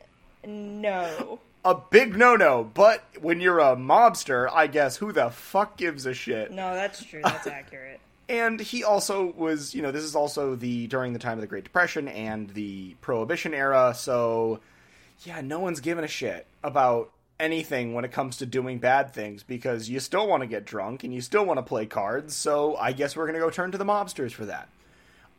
[0.46, 1.40] no.
[1.66, 2.64] A big no-no.
[2.74, 6.52] But when you're a mobster, I guess who the fuck gives a shit?
[6.52, 7.22] No, that's true.
[7.24, 8.00] That's accurate.
[8.30, 11.48] and he also was you know this is also the during the time of the
[11.48, 14.60] great depression and the prohibition era so
[15.24, 19.42] yeah no one's giving a shit about anything when it comes to doing bad things
[19.42, 22.76] because you still want to get drunk and you still want to play cards so
[22.78, 24.70] i guess we're going to go turn to the mobsters for that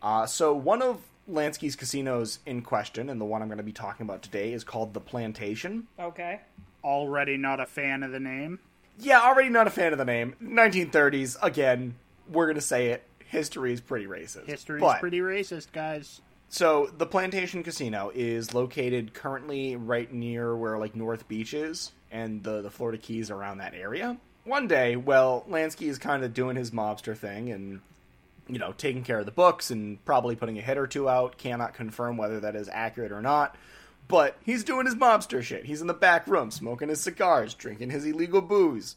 [0.02, 0.98] uh, so one of
[1.30, 4.64] lansky's casinos in question and the one i'm going to be talking about today is
[4.64, 6.40] called the plantation Okay.
[6.82, 8.58] Already not a fan of the name.
[8.98, 11.94] yeah already not a fan of the name 1930s again
[12.30, 16.20] we're going to say it history is pretty racist History's But- pretty racist, guys.
[16.52, 22.42] So the Plantation Casino is located currently right near where like North Beach is and
[22.42, 24.16] the the Florida Keys around that area.
[24.42, 27.80] One day, well, Lansky is kind of doing his mobster thing and
[28.50, 31.38] you know, taking care of the books and probably putting a hit or two out.
[31.38, 33.56] Cannot confirm whether that is accurate or not.
[34.08, 35.64] But he's doing his mobster shit.
[35.64, 38.96] He's in the back room smoking his cigars, drinking his illegal booze,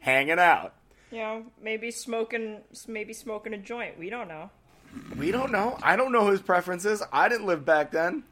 [0.00, 0.74] hanging out.
[1.10, 3.98] You know, maybe smoking, maybe smoking a joint.
[3.98, 4.50] We don't know.
[5.16, 5.78] We don't know.
[5.82, 7.02] I don't know his preferences.
[7.12, 8.24] I didn't live back then.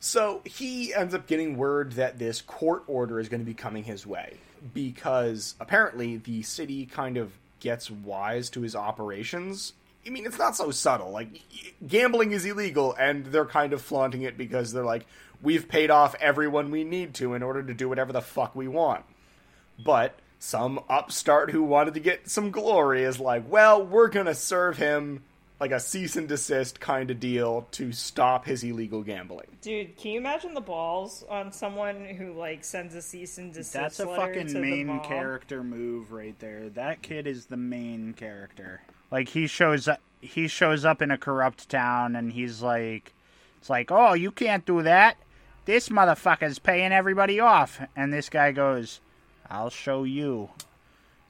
[0.00, 3.84] So he ends up getting word that this court order is going to be coming
[3.84, 4.34] his way
[4.74, 9.72] because apparently the city kind of gets wise to his operations.
[10.06, 11.10] I mean, it's not so subtle.
[11.10, 11.40] Like,
[11.86, 15.06] gambling is illegal, and they're kind of flaunting it because they're like,
[15.42, 18.68] we've paid off everyone we need to in order to do whatever the fuck we
[18.68, 19.04] want.
[19.82, 24.34] But some upstart who wanted to get some glory is like, well, we're going to
[24.34, 25.22] serve him
[25.60, 29.46] like a cease and desist kind of deal to stop his illegal gambling.
[29.62, 33.72] Dude, can you imagine the balls on someone who like sends a cease and desist
[33.72, 36.68] That's a letter fucking the main character move right there.
[36.70, 38.82] That kid is the main character.
[39.14, 43.14] Like he shows up he shows up in a corrupt town and he's like
[43.58, 45.16] it's like, "Oh, you can't do that.
[45.66, 49.00] This motherfucker's paying everybody off." And this guy goes,
[49.48, 50.50] "I'll show you."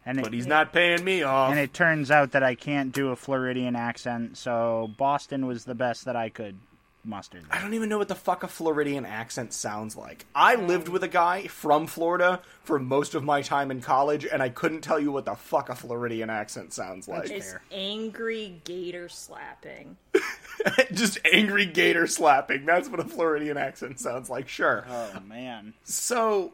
[0.07, 1.51] And But it, he's not paying me off.
[1.51, 5.75] and it turns out that I can't do a Floridian accent, so Boston was the
[5.75, 6.57] best that I could
[7.05, 7.41] muster.
[7.51, 10.27] I don't even know what the fuck a Floridian accent sounds like.
[10.35, 14.43] I lived with a guy from Florida for most of my time in college, and
[14.43, 17.31] I couldn't tell you what the fuck a Floridian accent sounds like.
[17.31, 17.63] It's Fair.
[17.71, 19.97] angry gator slapping.
[20.93, 22.65] Just angry gator slapping.
[22.65, 24.87] That's what a Floridian accent sounds like, sure.
[24.89, 25.75] Oh man.
[25.85, 26.53] So,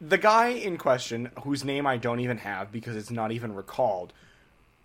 [0.00, 4.12] the guy in question, whose name I don't even have because it's not even recalled,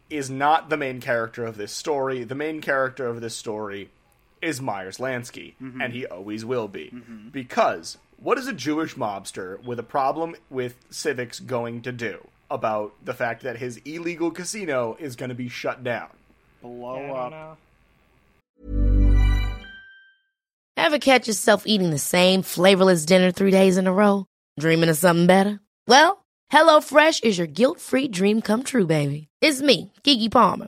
[0.09, 2.23] is not the main character of this story.
[2.23, 3.89] The main character of this story
[4.41, 5.81] is Myers Lansky, mm-hmm.
[5.81, 6.91] and he always will be.
[6.93, 7.29] Mm-hmm.
[7.29, 12.93] Because what is a Jewish mobster with a problem with civics going to do about
[13.03, 16.09] the fact that his illegal casino is going to be shut down?
[16.61, 17.57] Blow Yeah, up.
[20.75, 24.25] Ever catch yourself eating the same flavorless dinner three days in a row?
[24.59, 25.59] Dreaming of something better?
[25.87, 29.27] Well, HelloFresh is your guilt-free dream come true, baby.
[29.41, 30.67] It's me, Keke Palmer.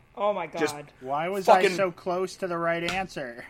[0.21, 0.59] Oh my god.
[0.59, 3.43] Just- Why was I so close to the right answer?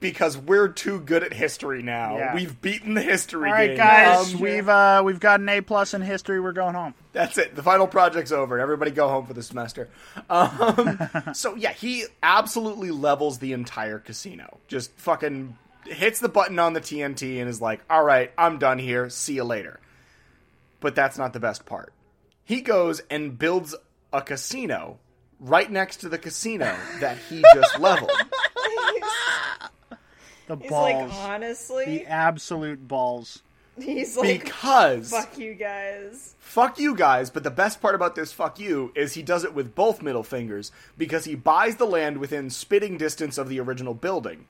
[0.00, 2.18] because we're too good at history now.
[2.18, 2.34] Yeah.
[2.34, 3.76] We've beaten the history All right, game.
[3.78, 6.40] guys, Um, we've uh, we've got an A plus in history.
[6.40, 6.94] We're going home.
[7.12, 7.54] That's it.
[7.54, 8.58] The final project's over.
[8.58, 9.88] Everybody go home for the semester.
[10.28, 10.98] Um,
[11.34, 14.58] so yeah, he absolutely levels the entire casino.
[14.68, 18.78] Just fucking hits the button on the TNT and is like, "All right, I'm done
[18.78, 19.08] here.
[19.10, 19.78] See you later."
[20.80, 21.92] But that's not the best part.
[22.44, 23.74] He goes and builds
[24.12, 24.98] a casino
[25.40, 28.10] right next to the casino that he just leveled.
[30.46, 33.42] The He's balls, like, honestly, the absolute balls.
[33.80, 36.34] he's like, Because fuck you guys.
[36.38, 39.54] fuck you guys, but the best part about this fuck you is he does it
[39.54, 43.94] with both middle fingers because he buys the land within spitting distance of the original
[43.94, 44.46] building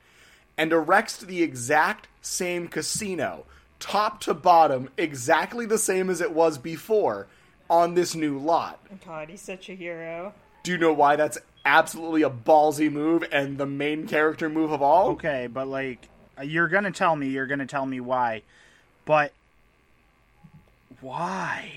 [0.58, 3.44] and erects the exact same casino,
[3.78, 7.28] top to bottom, exactly the same as it was before
[7.70, 8.80] on this new lot.
[9.06, 10.34] God, he's such a hero.
[10.64, 14.80] Do you know why that's absolutely a ballsy move and the main character move of
[14.80, 15.10] all?
[15.10, 16.08] Okay, but like,
[16.42, 18.40] you're gonna tell me, you're gonna tell me why,
[19.04, 19.32] but
[21.02, 21.70] why?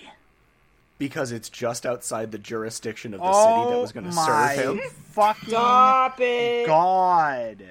[1.00, 4.16] Because it's just outside the jurisdiction of the oh city that was going to oh
[4.16, 4.90] my serve him.
[5.12, 6.66] Fucking Stop it.
[6.66, 7.64] god!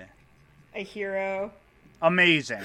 [0.75, 1.51] A hero.
[2.03, 2.63] Amazing,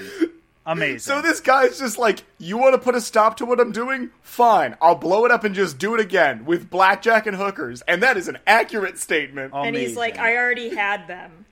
[0.66, 0.98] amazing.
[1.00, 4.10] So this guy's just like, you want to put a stop to what I'm doing?
[4.22, 8.02] Fine, I'll blow it up and just do it again with blackjack and hookers, and
[8.02, 9.52] that is an accurate statement.
[9.54, 11.46] And he's like, I already had them.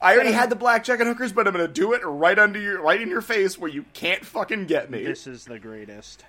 [0.00, 2.82] I already had the blackjack and hookers, but I'm gonna do it right under your,
[2.82, 5.02] right in your face where you can't fucking get me.
[5.02, 6.24] This is the greatest.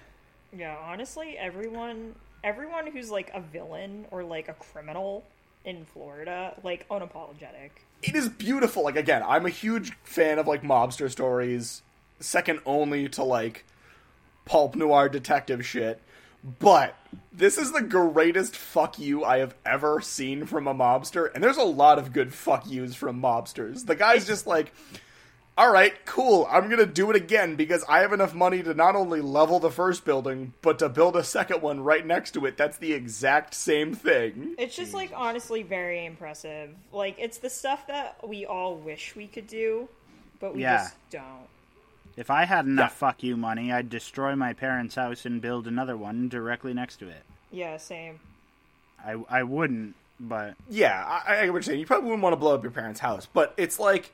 [0.58, 5.24] Yeah, honestly, everyone everyone who's like a villain or like a criminal
[5.66, 7.72] in Florida, like unapologetic.
[8.04, 8.84] It is beautiful.
[8.84, 11.82] Like again, I'm a huge fan of like mobster stories,
[12.20, 13.66] second only to like
[14.46, 16.02] pulp noir detective shit.
[16.60, 16.96] But
[17.34, 21.58] this is the greatest fuck you I have ever seen from a mobster, and there's
[21.58, 23.88] a lot of good fuck yous from mobsters.
[23.88, 24.72] The guy's just like,
[25.58, 28.96] all right, cool, I'm gonna do it again because I have enough money to not
[28.96, 32.58] only level the first building, but to build a second one right next to it.
[32.58, 34.54] That's the exact same thing.
[34.60, 36.76] It's just like honestly very impressive.
[36.92, 39.88] Like it's the stuff that we all wish we could do,
[40.40, 40.78] but we Yeah.
[40.84, 41.48] just don't.
[42.18, 42.96] If I had enough Yeah.
[43.10, 47.08] fuck you money, I'd destroy my parents' house and build another one directly next to
[47.10, 47.24] it.
[47.52, 48.20] Yeah, same.
[49.06, 51.80] I I wouldn't, but Yeah, I, I get saying.
[51.80, 54.12] You probably wouldn't want to blow up your parents' house, but it's like,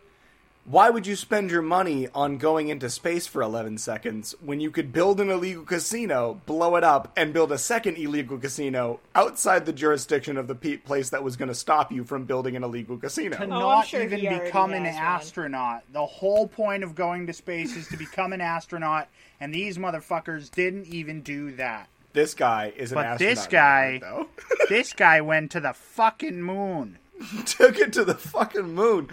[0.64, 4.70] why would you spend your money on going into space for 11 seconds when you
[4.70, 9.66] could build an illegal casino, blow it up, and build a second illegal casino outside
[9.66, 12.64] the jurisdiction of the pe- place that was going to stop you from building an
[12.64, 13.36] illegal casino?
[13.38, 15.04] to oh, I'm not sure even become an has one.
[15.04, 15.82] astronaut.
[15.92, 19.08] The whole point of going to space is to become an astronaut,
[19.40, 21.90] and these motherfuckers didn't even do that.
[22.14, 23.20] This guy is an But astronaut.
[23.36, 24.28] this guy- though.
[24.70, 27.00] this guy went to the fucking moon.
[27.46, 29.10] took it to the fucking moon.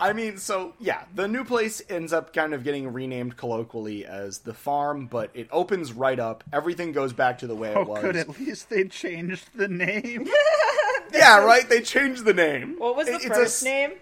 [0.00, 4.38] I mean, so yeah, the new place ends up kind of getting renamed colloquially as
[4.38, 6.44] the farm, but it opens right up.
[6.52, 8.02] Everything goes back to the way Oh, it was.
[8.02, 8.16] good.
[8.16, 10.28] At least they changed the name.
[11.14, 11.68] Yeah, right.
[11.68, 12.76] They changed the name.
[12.78, 13.92] What was the It- it's a first s- name?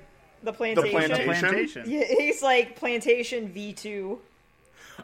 [0.45, 0.91] The plantation.
[0.93, 1.25] plantation.
[1.27, 1.91] Plantation.
[1.91, 4.21] Yeah, he's like plantation V two.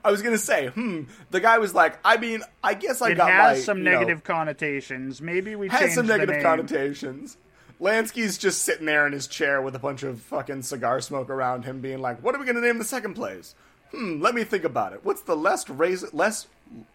[0.04, 1.02] I was gonna say, hmm.
[1.32, 3.84] The guy was like, I mean, I guess I It got has my, some you
[3.84, 5.20] know, negative connotations.
[5.20, 6.42] Maybe we has change some the negative name.
[6.44, 7.36] connotations.
[7.80, 11.64] Lansky's just sitting there in his chair with a bunch of fucking cigar smoke around
[11.64, 13.54] him, being like, "What are we gonna name the second place?
[13.92, 14.20] Hmm.
[14.20, 15.00] Let me think about it.
[15.04, 16.48] What's the less race, less,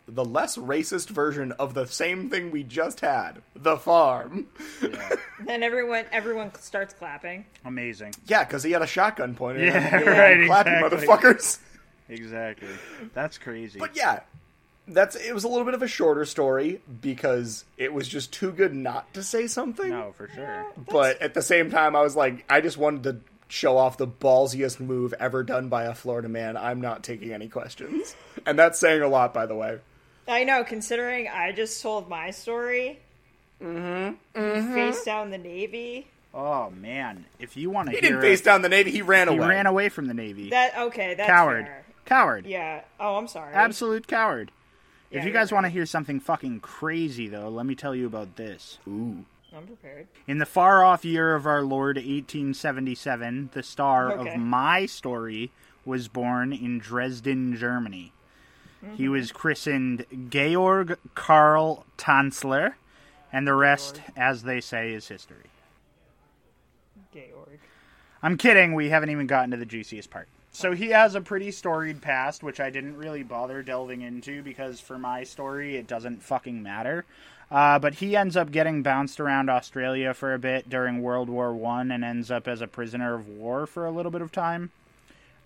[0.07, 3.41] the less racist version of the same thing we just had?
[3.55, 4.47] The farm.
[5.45, 7.45] Then everyone everyone starts clapping.
[7.63, 8.13] Amazing.
[8.25, 9.65] Yeah, because he had a shotgun pointed.
[9.67, 10.07] Yeah, at him.
[10.07, 11.07] right, Clapping exactly.
[11.07, 11.59] motherfuckers.
[12.09, 12.67] Exactly.
[13.13, 13.79] That's crazy.
[13.79, 14.21] But yeah,
[14.87, 18.51] that's it was a little bit of a shorter story because it was just too
[18.51, 19.89] good not to say something.
[19.89, 20.65] no, for sure.
[20.89, 23.17] But at the same time, I was like, I just wanted to
[23.47, 26.55] show off the ballsiest move ever done by a Florida man.
[26.57, 28.15] I'm not taking any questions,
[28.45, 29.79] and that's saying a lot, by the way.
[30.27, 32.99] I know, considering I just told my story.
[33.61, 34.73] Mm-hmm.
[34.73, 36.07] Face down the Navy.
[36.33, 38.89] Oh man, if you want to He hear, didn't face down the Navy.
[38.91, 39.43] He ran he away.
[39.45, 40.49] He ran away from the Navy.
[40.49, 41.85] That okay, that's coward, fair.
[42.05, 42.81] coward, Yeah.
[42.99, 43.53] Oh, I'm sorry.
[43.53, 44.51] absolute coward.
[45.11, 48.05] Yeah, if you guys want to hear something fucking crazy, though, let me tell you
[48.07, 48.79] about this.
[48.87, 49.25] Ooh.
[49.53, 50.07] I'm prepared.
[50.27, 54.33] In the far off year of our Lord 1877, the star Okay.
[54.33, 55.51] of my story
[55.83, 58.13] was born in Dresden, Germany.
[58.81, 59.11] He Mm-hmm.
[59.11, 62.75] was christened Georg Karl Tanzler,
[63.33, 65.49] and the rest, as they say, is history.
[67.13, 67.59] Georg.
[68.23, 70.27] I'm kidding, we haven't even gotten to the juiciest part.
[70.51, 74.79] So he has a pretty storied past, which I didn't really bother delving into because
[74.79, 77.05] for my story, it doesn't fucking matter.
[77.49, 81.53] Uh, but he ends up getting bounced around Australia for a bit during World War
[81.53, 84.71] One and ends up as a prisoner of war for a little bit of time.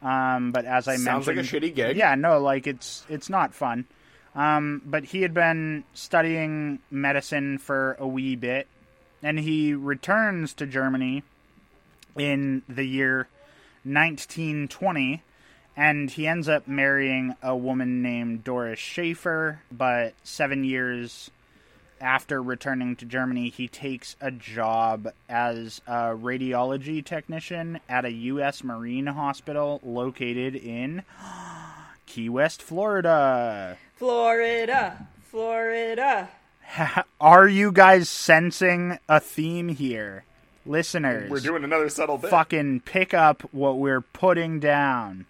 [0.03, 1.97] Um, but as I Sounds like mentioned, a shitty gig.
[1.97, 3.85] yeah, no, like it's it's not fun.
[4.35, 8.67] Um, but he had been studying medicine for a wee bit,
[9.23, 11.23] and he returns to Germany
[12.17, 13.27] in the year
[13.85, 15.21] 1920,
[15.77, 19.61] and he ends up marrying a woman named Doris Schaefer.
[19.71, 21.29] But seven years
[22.01, 28.63] after returning to Germany, he takes a job as a radiology technician at a U.S.
[28.63, 31.03] Marine hospital located in
[32.05, 33.77] Key West, Florida.
[33.95, 36.29] Florida, Florida.
[37.21, 40.25] Are you guys sensing a theme here?
[40.65, 42.29] Listeners, We're doing another subtle bit.
[42.31, 45.25] fucking pick up what we're putting down.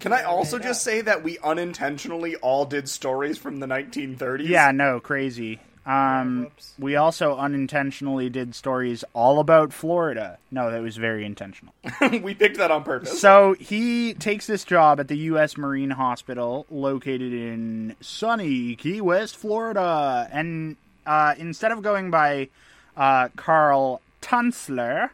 [0.00, 4.46] Can I also just say that we unintentionally all did stories from the 1930s?
[4.48, 5.58] Yeah, no, crazy.
[5.86, 6.74] Um, whoops.
[6.78, 10.38] we also unintentionally did stories all about Florida.
[10.50, 11.72] No, that was very intentional.
[12.22, 13.20] we picked that on purpose.
[13.20, 15.56] So he takes this job at the U.S.
[15.56, 20.28] Marine Hospital located in sunny Key West, Florida.
[20.32, 20.76] And
[21.06, 22.48] uh, instead of going by
[22.96, 25.10] uh, Carl Tanzler,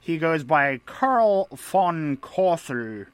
[0.00, 3.06] he goes by Carl von Cosel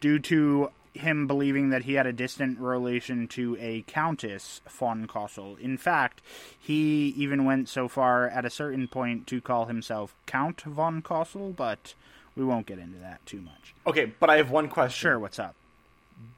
[0.00, 5.56] due to him believing that he had a distant relation to a Countess von Cosel.
[5.58, 6.20] In fact,
[6.58, 11.54] he even went so far at a certain point to call himself Count von Cosel,
[11.56, 11.94] but
[12.36, 13.74] we won't get into that too much.
[13.86, 15.00] Okay, but I have one question.
[15.00, 15.54] Sure, what's up?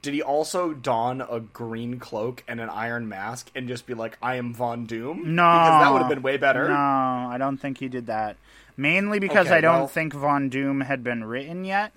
[0.01, 4.17] Did he also don a green cloak and an iron mask and just be like,
[4.21, 5.33] I am Von Doom?
[5.35, 5.41] No.
[5.43, 6.67] Because that would have been way better.
[6.69, 8.37] No, I don't think he did that.
[8.77, 11.91] Mainly because Okay, I don't well- think Von Doom had been written yet.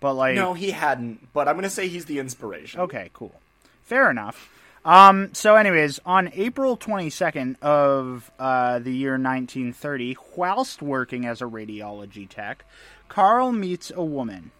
[0.00, 2.80] But like No, he hadn't, but I'm going to say he's the inspiration.
[2.80, 3.40] Okay, cool.
[3.82, 4.50] Fair enough.
[4.84, 11.46] Um, so, anyways, on April 22nd of uh, the year 1930, whilst working as a
[11.46, 12.64] radiology tech,
[13.08, 14.50] Carl meets a woman.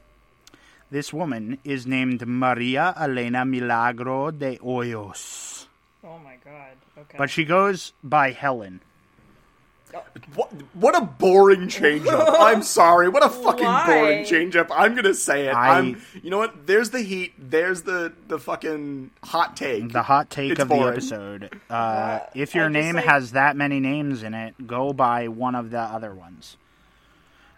[0.91, 5.67] This woman is named Maria Elena Milagro de Hoyos,
[6.05, 6.77] Oh my god.
[6.99, 7.19] Okay.
[7.19, 8.81] but she goes by Helen.
[10.35, 12.35] What, what a boring change up.
[12.39, 13.09] I'm sorry.
[13.09, 13.87] What a fucking Why?
[13.87, 14.69] boring change up.
[14.71, 15.55] I'm going to say it.
[15.55, 16.67] I- I'm, you know what?
[16.67, 17.33] There's the heat.
[17.39, 19.93] There's the, the fucking hot take.
[19.93, 20.93] The hot take It's of the boring.
[20.93, 21.61] episode.
[21.71, 25.55] Uh, if your I name like- has that many names in it, go by one
[25.55, 26.57] of the other ones.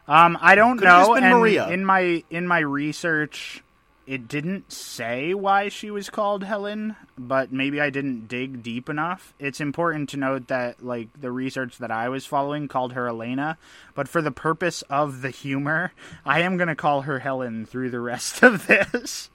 [0.08, 1.14] Um, I don't Could've know.
[1.14, 1.68] been and Maria.
[1.68, 3.62] in my in my research,
[4.06, 9.34] it didn't say why she was called Helen, but maybe I didn't dig deep enough.
[9.38, 13.58] It's important to note that like the research that I was following called her Elena,
[13.94, 15.92] but for the purpose of the humor,
[16.24, 19.28] I am going to call her Helen through the rest of this.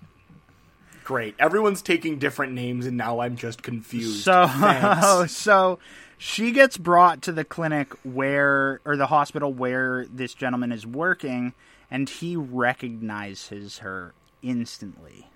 [1.04, 1.36] Great.
[1.38, 4.24] Everyone's taking different names, and now I'm just confused.
[4.24, 5.32] So, Thanks.
[5.38, 5.78] so
[6.24, 11.52] she gets brought to the clinic where, or the hospital where this gentleman is working,
[11.92, 15.28] and he recognizes her instantly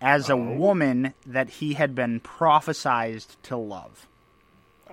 [0.00, 0.54] as a oh.
[0.54, 4.06] woman that he had been prophesized to love.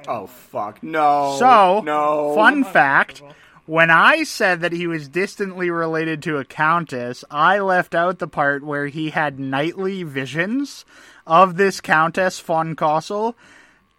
[0.07, 0.82] Oh, fuck.
[0.82, 1.36] No.
[1.38, 2.34] So, no.
[2.34, 3.22] fun fact.
[3.67, 8.28] When I said that he was distantly related to a countess, I left out the
[8.28, 10.84] part where he had nightly visions
[11.28, 13.36] of this Countess von Cosel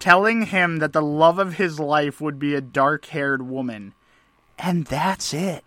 [0.03, 3.94] telling him that the love of his life would be a dark haired woman.
[4.59, 5.64] And that's it.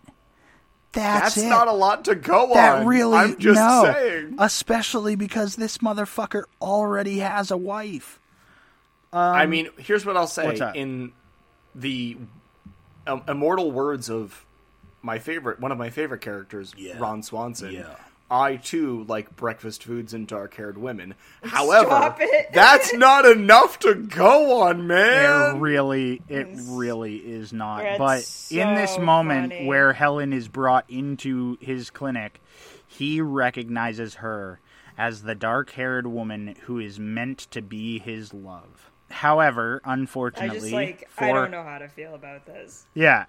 [0.91, 1.49] That's, That's it.
[1.49, 2.53] not a lot to go on.
[2.53, 2.85] that on.
[2.85, 3.93] really I'm just no.
[3.93, 4.35] saying.
[4.37, 8.19] Especially because this motherfucker already has a wife.
[9.13, 10.41] I mean, here's what I'll say.
[10.41, 10.75] Um, what's that?
[10.75, 11.13] In
[11.73, 12.17] the
[13.07, 14.45] um, immortal words of
[15.01, 17.85] my favorite, one of my favorite characters, Ron Swanson.
[18.29, 21.13] I too like breakfast foods and dark-haired women.
[21.43, 22.15] However,
[22.53, 25.23] that's not enough to go on, man.
[25.23, 25.59] It man.
[25.59, 27.83] really, it really is not.
[27.83, 29.67] That's but in this moment funny.
[29.67, 32.41] where Helen is brought into his clinic,
[32.87, 34.59] he recognizes her
[34.97, 38.89] as the dark-haired woman who is meant to be his love.
[39.11, 42.87] However, unfortunately, I unfortunately, just like for I don't know how to feel about this.
[42.95, 43.25] yeah,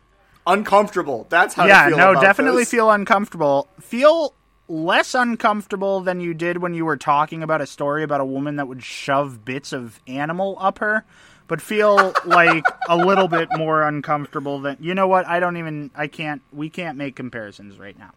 [0.46, 1.26] Uncomfortable.
[1.28, 1.66] That's how.
[1.66, 2.70] yeah, to feel no, about definitely this.
[2.70, 3.68] feel uncomfortable.
[3.80, 4.32] Feel
[4.68, 8.56] less uncomfortable than you did when you were talking about a story about a woman
[8.56, 11.04] that would shove bits of animal up her,
[11.46, 15.26] but feel like a little bit more uncomfortable than you know what?
[15.26, 18.12] I don't even I can't we can't make comparisons right now.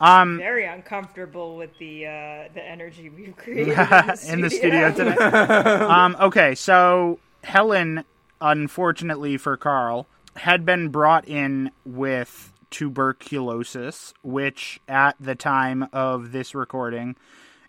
[0.00, 4.50] Um Very uncomfortable with the uh, the energy we've created in the studio, in the
[4.50, 5.16] studio today.
[5.84, 8.04] um, okay, so Helen,
[8.40, 16.54] unfortunately for Carl, had been brought in with tuberculosis, which at the time of this
[16.54, 17.16] recording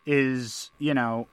[0.05, 1.27] is, you know,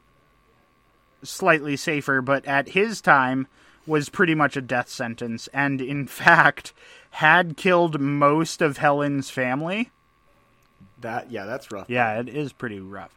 [1.23, 3.47] slightly safer, but at his time
[3.87, 6.73] was pretty much a death sentence, and in fact
[7.11, 9.91] had killed most of Helen's family.
[11.01, 11.91] That yeah, that's rough.
[11.91, 13.15] Yeah, it is pretty rough.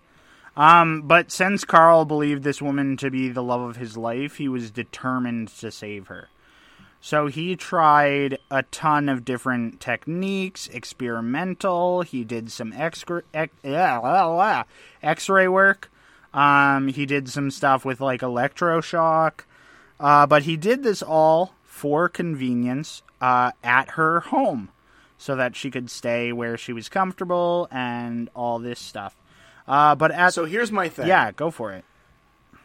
[0.57, 4.47] Um, but since Carl believed this woman to be the love of his life, he
[4.47, 6.29] was determined to save her.
[7.01, 12.01] So he tried a ton of different techniques, experimental.
[12.01, 14.63] He did some X-ray, X, yeah, blah, blah,
[15.03, 15.91] X-ray work.
[16.33, 19.41] Um, he did some stuff with like electroshock.
[19.99, 24.69] Uh, but he did this all for convenience uh, at her home
[25.17, 29.15] so that she could stay where she was comfortable and all this stuff.
[29.67, 31.07] Uh, but at So here's my thing.
[31.07, 31.85] yeah, go for it.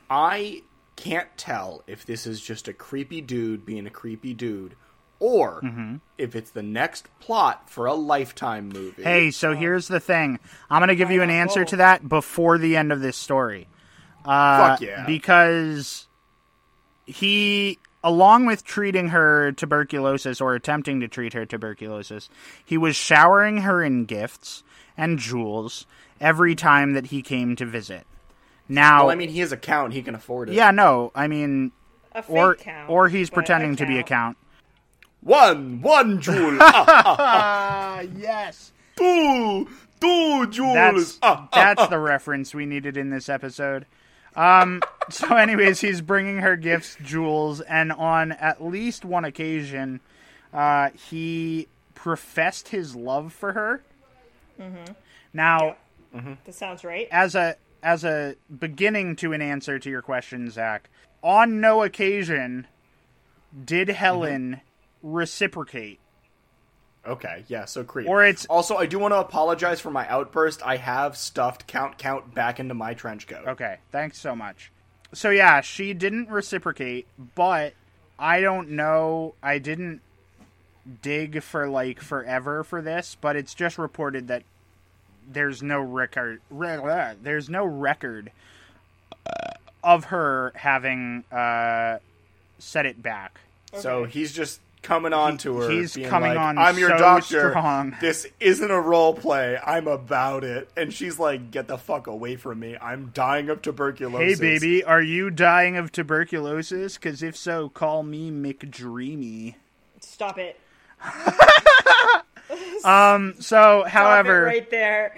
[0.08, 0.62] I
[1.00, 4.76] can't tell if this is just a creepy dude being a creepy dude,
[5.18, 5.96] or Mm-hmm.
[6.18, 9.02] if it's the next plot for a lifetime movie.
[9.02, 10.38] Hey, so here's the thing.
[10.70, 13.68] I'm going to give you an answer to that before the end of this story.
[14.24, 15.04] Uh, Fuck yeah.
[15.06, 16.06] Because
[17.06, 22.28] he, along with treating her tuberculosis or attempting to treat her tuberculosis,
[22.64, 24.62] he was showering her in gifts
[24.96, 25.86] and jewels
[26.20, 28.06] every time that he came to visit.
[28.70, 30.54] Now, well, I mean, he has a count; he can afford it.
[30.54, 31.72] yeah, no, I mean,
[32.14, 34.36] A fake or count, or he's pretending to be a count.
[35.22, 36.84] one, one jewel, ah,
[37.18, 38.72] Ah, yes.
[38.96, 39.68] two,
[40.00, 40.74] two jewels.
[40.74, 41.74] That's ah, ah.
[41.74, 43.86] that's the reference we needed in this episode.
[44.36, 50.00] Um, so, anyways, he's bringing her gifts, jewels, and on at least one occasion,
[50.54, 51.66] uh, he
[51.96, 53.82] professed his love for her.
[55.32, 55.76] Now,
[56.12, 57.08] That sounds right.
[57.10, 60.90] as a as a beginning to an answer to your question, Zach,
[61.22, 62.66] on no occasion
[63.64, 63.96] did mm-hmm.
[63.96, 64.60] Helen
[65.02, 66.00] reciprocate.
[67.06, 68.08] Okay, yeah, so creep.
[68.08, 70.62] Or it's- also I do want to apologize for my outburst.
[70.62, 73.46] I have stuffed count count back into my trench coat.
[73.46, 74.70] Okay, thanks so much.
[75.12, 77.74] So yeah, she didn't reciprocate, but
[78.18, 79.34] I don't know.
[79.42, 80.02] I didn't
[81.02, 84.42] dig for like forever for this, but it's just reported that
[85.32, 86.40] there's no record.
[86.50, 88.30] re- There's no record
[89.82, 91.98] of her having uh,
[92.58, 93.40] set it back.
[93.74, 95.70] So he's just coming on to her.
[95.70, 97.50] he's being coming like, on I'm your so doctor.
[97.50, 99.58] strong." This isn't a role play.
[99.64, 100.68] I'm about it.
[100.76, 102.76] And she's like, "Get the fuck away from me.
[102.80, 106.96] I'm dying of tuberculosis." Hey baby, are you dying of tuberculosis?
[106.96, 109.54] Because if so, call me McDreamy.
[110.00, 110.58] Stop it.
[113.38, 115.16] So, Stop however, right there.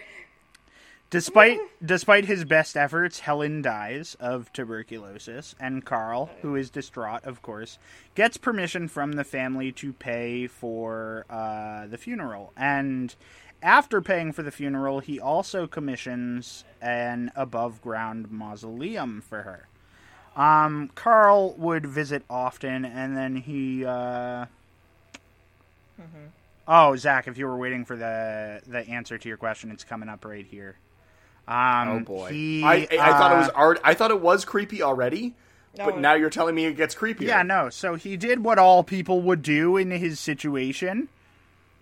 [1.11, 7.43] Despite despite his best efforts, Helen dies of tuberculosis, and Carl, who is distraught, of
[7.43, 7.79] course,
[8.15, 12.55] gets permission from the family to pay for uh, the funeral.
[12.57, 13.15] And
[13.63, 19.69] after paying for the funeral, he also commissions an above ground mausoleum for her.
[20.35, 23.85] Um, Carl would visit often, and then he.
[23.85, 24.47] Uh...
[26.69, 30.09] Oh, Zach, if you were waiting for the the answer to your question, it's coming
[30.09, 30.77] up right here.
[31.49, 32.31] Um, Oh boy.
[32.31, 35.35] he, I, I, I thought it was uh, already, I thought it was creepy already,
[35.77, 37.23] but now you're telling me it gets creepier.
[37.23, 37.69] Yeah, no.
[37.69, 41.09] So he did what all people would do in his situation.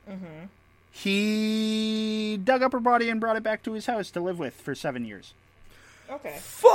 [0.09, 0.47] Mm-hmm.
[0.91, 4.55] He dug up her body and brought it back to his house to live with
[4.55, 5.35] for seven years.
[6.11, 6.37] Okay.
[6.41, 6.71] Fuck.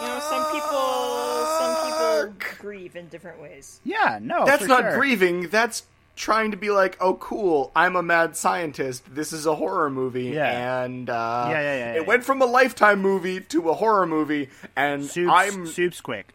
[0.00, 3.80] You know, some people, some people grieve in different ways.
[3.84, 4.96] Yeah, no, That's for not sure.
[4.98, 5.48] grieving.
[5.48, 5.84] That's
[6.16, 7.70] trying to be like, oh, cool.
[7.76, 9.14] I'm a mad scientist.
[9.14, 10.82] This is a horror movie, Yeah.
[10.84, 14.06] and uh, Yeah, yeah, yeah, yeah, it went from a lifetime movie to a horror
[14.06, 16.34] movie, and Soup's, I'm soup's quick.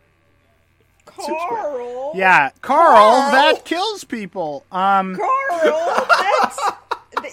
[1.05, 2.13] Carl.
[2.15, 4.65] Yeah, Carl, that kills people.
[4.71, 6.75] Um, Carl, that's the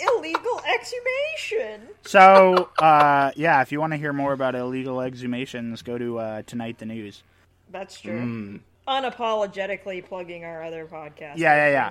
[0.00, 1.88] illegal exhumation.
[2.04, 6.42] so uh, yeah, if you want to hear more about illegal exhumations, go to uh,
[6.42, 7.22] tonight the news.
[7.70, 8.20] That's true.
[8.20, 8.60] Mm.
[8.88, 11.36] Unapologetically plugging our other podcast.
[11.36, 11.90] Yeah, yeah, yeah,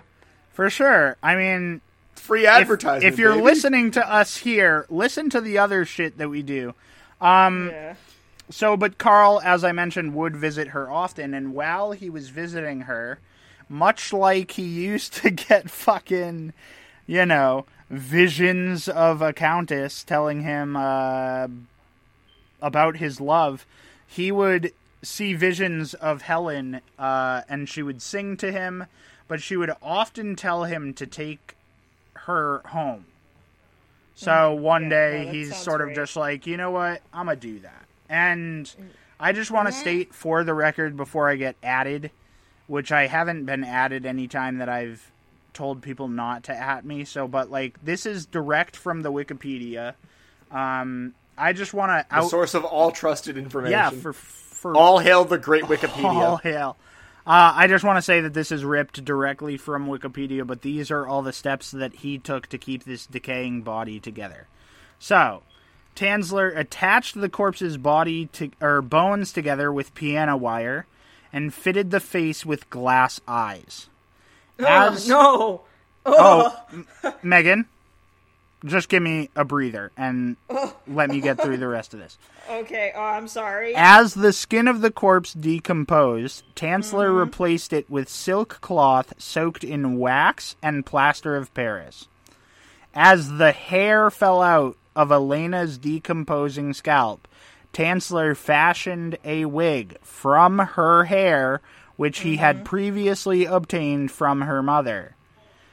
[0.51, 1.17] for sure.
[1.23, 1.81] I mean,
[2.15, 3.43] free if, if you're baby.
[3.43, 6.73] listening to us here, listen to the other shit that we do.
[7.21, 7.95] Yeah.
[8.51, 12.81] So, but Carl, as I mentioned, would visit her often, and while he was visiting
[12.81, 13.19] her,
[13.67, 16.53] much like he used to get fucking,
[17.05, 21.47] you know, visions of a countess telling him uh,
[22.61, 23.65] about his love,
[24.05, 28.85] he would see visions of Helen, uh, and she would sing to him,
[29.27, 31.55] but she would often tell him to take
[32.13, 33.05] her home.
[34.15, 35.95] So one Yeah, day no, he's sort of great.
[35.95, 37.85] just like, you know what, I'm gonna do that.
[38.09, 38.69] And
[39.19, 42.11] I just want to state for the record before I get added,
[42.67, 45.09] which I haven't been added any time that I've
[45.53, 47.05] told people not to at me.
[47.05, 49.95] So, but like this is direct from the Wikipedia.
[50.51, 52.29] Um, I just want to The out.
[52.29, 53.71] source of all trusted information.
[53.71, 56.03] Yeah, for for all hail the great Wikipedia.
[56.03, 56.77] all hail.
[57.25, 60.89] Uh, I just want to say that this is ripped directly from Wikipedia, but these
[60.89, 64.47] are all the steps that he took to keep this decaying body together.
[64.97, 65.43] So,
[65.95, 70.87] Tanzler attached the corpse's body to or bones together with piano wire,
[71.31, 73.89] and fitted the face with glass eyes.
[74.59, 75.61] As- no.
[76.05, 77.65] Oh, oh M- Megan,
[78.65, 80.35] just give me a breather and
[80.87, 82.17] let me get through the rest of this.
[82.49, 82.91] Okay.
[82.95, 83.73] Oh, I'm sorry.
[83.75, 87.17] As the skin of the corpse decomposed, Tanzler mm-hmm.
[87.17, 92.07] replaced it with silk cloth soaked in wax and plaster of Paris.
[92.93, 97.27] As the hair fell out of Elena's decomposing scalp,
[97.73, 101.61] Tanzler fashioned a wig from her hair,
[101.99, 102.63] which he had mm-hmm.
[102.63, 105.17] previously obtained from her mother.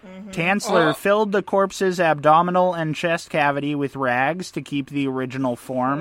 [0.05, 0.31] Mm-hmm.
[0.31, 0.93] Tanzler oh.
[0.93, 6.01] filled the corpse's abdominal and chest cavity with rags to keep the original form.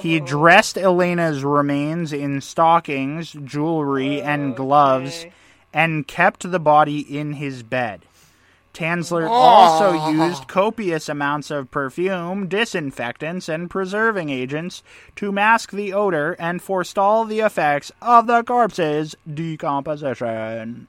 [0.00, 0.26] He oh.
[0.26, 5.24] dressed Elena's remains in stockings, jewelry, and gloves,
[5.72, 8.02] and kept the body in his bed.
[8.74, 14.82] Tanzler also used copious amounts of perfume, disinfectants, and preserving agents
[15.16, 20.88] to mask the odor and forestall the effects of the corpse's decomposition.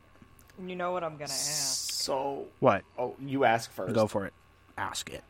[0.65, 1.91] You know what I'm gonna ask?
[1.91, 2.83] So, What?
[2.97, 3.93] oh, you ask first.
[3.93, 4.33] Go for it.
[4.77, 5.23] Ask it.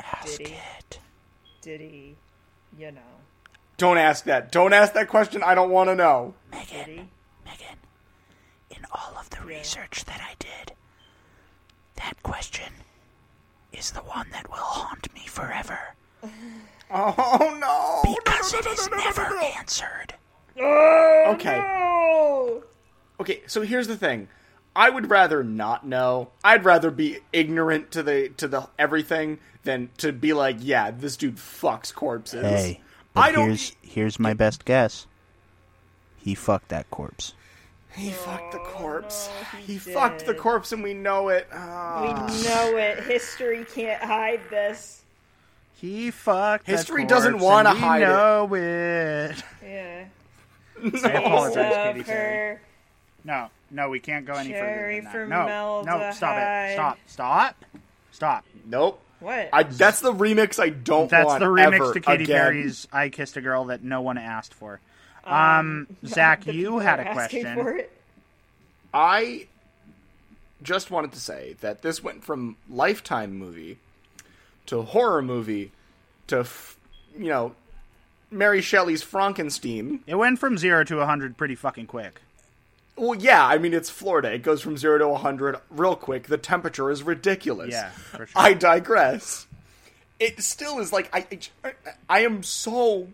[0.00, 0.54] Ask Did he?
[0.54, 0.98] it.
[1.60, 2.16] Did he?
[2.78, 3.00] You know.
[3.76, 4.52] Don't ask that.
[4.52, 5.42] Don't ask that question.
[5.42, 6.34] I don't want to know.
[6.50, 7.08] Megan.
[7.44, 7.76] Megan,
[8.70, 10.72] in all of the research that I did,
[11.96, 12.72] that question
[13.72, 15.78] is the one that will haunt me forever
[16.90, 18.14] Oh no!
[18.14, 20.14] because it is never answered.
[20.56, 21.60] Okay.
[21.60, 22.62] Oh.
[23.18, 24.28] Okay, so here's the thing.
[24.76, 26.30] I would rather not know.
[26.44, 31.16] I'd rather be ignorant to the to the everything than to be like, yeah, this
[31.16, 32.42] dude fucks corpses.
[32.42, 32.80] Hey,
[33.16, 33.48] I don't.
[33.48, 35.06] here's here's my best guess.
[36.16, 37.34] He fucked that corpse.
[37.96, 39.30] He fucked the corpse.
[39.66, 41.46] he he fucked the corpse, and we know it.
[41.52, 42.26] We Ah.
[42.44, 43.04] know it.
[43.04, 45.02] History can't hide this.
[45.74, 46.66] He fucked.
[46.66, 48.06] History that doesn't wanna hide it.
[48.06, 49.42] know it.
[49.64, 50.04] Yeah.
[51.04, 52.36] I apologize, Love Katy Perry.
[52.36, 52.60] her.
[53.24, 55.44] No, no, we can't go any Cherry further than that.
[55.44, 56.72] from No, no, stop it.
[56.74, 57.64] Stop, stop,
[58.12, 58.44] stop.
[58.66, 59.00] Nope.
[59.20, 59.48] What?
[59.52, 59.62] I.
[59.62, 61.10] That's the remix I don't want.
[61.10, 62.36] That's the remix ever to Katy again.
[62.36, 64.80] Perry's "I Kissed a Girl" that no one asked for.
[65.26, 67.54] Um, Zach, you had a question.
[67.54, 67.90] For it.
[68.92, 69.46] I
[70.62, 73.78] just wanted to say that this went from Lifetime movie
[74.66, 75.72] to horror movie
[76.28, 76.78] to, f-
[77.18, 77.54] you know,
[78.30, 80.00] Mary Shelley's Frankenstein.
[80.06, 82.20] It went from zero to hundred pretty fucking quick.
[82.96, 84.32] Well, yeah, I mean, it's Florida.
[84.32, 86.28] It goes from 0 to 100 real quick.
[86.28, 87.72] The temperature is ridiculous.
[87.72, 88.28] Yeah, for sure.
[88.36, 89.48] I digress.
[90.20, 91.26] It still is like, I,
[91.64, 91.72] I,
[92.08, 93.08] I am so.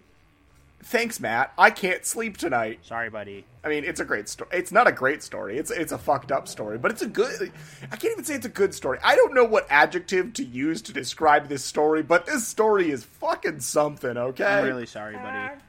[0.82, 1.52] Thanks, Matt.
[1.58, 2.80] I can't sleep tonight.
[2.82, 3.44] Sorry, buddy.
[3.62, 4.50] I mean, it's a great story.
[4.52, 5.58] It's not a great story.
[5.58, 7.52] It's it's a fucked up story, but it's a good.
[7.92, 8.98] I can't even say it's a good story.
[9.04, 13.04] I don't know what adjective to use to describe this story, but this story is
[13.04, 14.16] fucking something.
[14.16, 14.44] Okay.
[14.44, 15.60] I'm really sorry, buddy.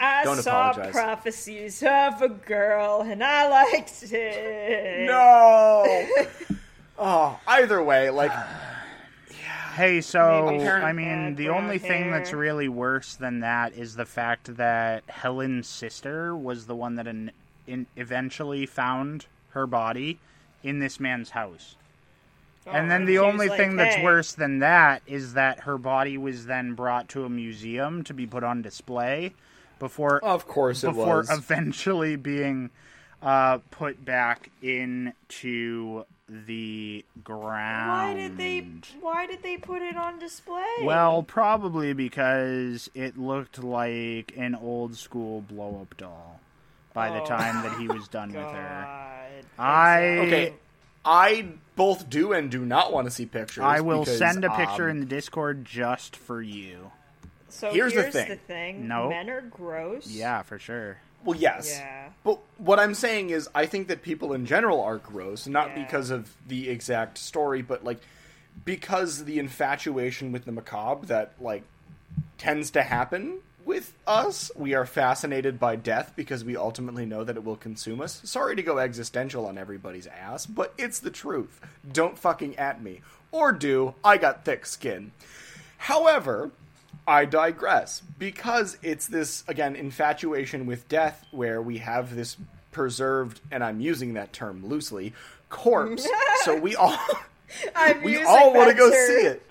[0.00, 0.92] I Don't saw apologize.
[0.92, 5.06] prophecies of a girl, and I liked it.
[5.06, 6.06] No.
[6.98, 8.32] oh, either way, like
[9.74, 14.04] Hey, so I mean, the brown only thing that's really worse than that is the
[14.04, 17.32] fact that Helen's sister was the one that in,
[17.66, 20.20] in eventually found her body
[20.62, 21.76] in this man's house.
[22.66, 26.16] and then the only like, thing that's "Hey." worse than that is that her body
[26.16, 29.34] was then brought to a museum to be put on display
[29.78, 31.30] before of course it before was.
[31.30, 32.70] eventually being
[33.22, 37.90] uh, put back into the ground.
[37.90, 38.66] Why did they?
[39.00, 40.64] Why did they put it on display?
[40.82, 46.40] Well, probably because it looked like an old school blow up doll
[46.92, 47.26] by the Oh.
[47.26, 48.86] time that he was done with her.
[49.58, 50.54] I okay.
[51.04, 51.46] I
[51.76, 53.62] both do and do not want to see pictures.
[53.64, 56.90] I will because, send a picture um, in the Discord just for you.
[57.50, 58.38] So Here's here's, the the, thing.
[58.38, 58.88] thing.
[58.88, 59.10] No.
[59.10, 60.06] Men are gross.
[60.08, 60.96] Yeah, for sure.
[61.24, 61.70] Well, yes.
[61.78, 62.08] Yeah.
[62.22, 65.82] But what I'm saying is, I think that people in general are gross, not Yeah.
[65.84, 68.00] because of the exact story, but like
[68.64, 71.62] because the infatuation with the macabre that like
[72.38, 74.50] tends to happen with us.
[74.54, 78.20] We are fascinated by death because we ultimately know that it will consume us.
[78.24, 81.60] Sorry to go existential on everybody's ass, but it's the truth.
[81.90, 83.00] Don't fucking at me.
[83.32, 83.94] Or do.
[84.04, 85.12] I got thick skin.
[85.78, 86.50] However,
[87.06, 92.36] I digress because it's this again infatuation with death where we have this
[92.72, 95.12] preserved and I'm using that term loosely
[95.48, 96.08] corpse.
[96.44, 96.98] so we all
[97.76, 99.42] I'm we using all want to go see it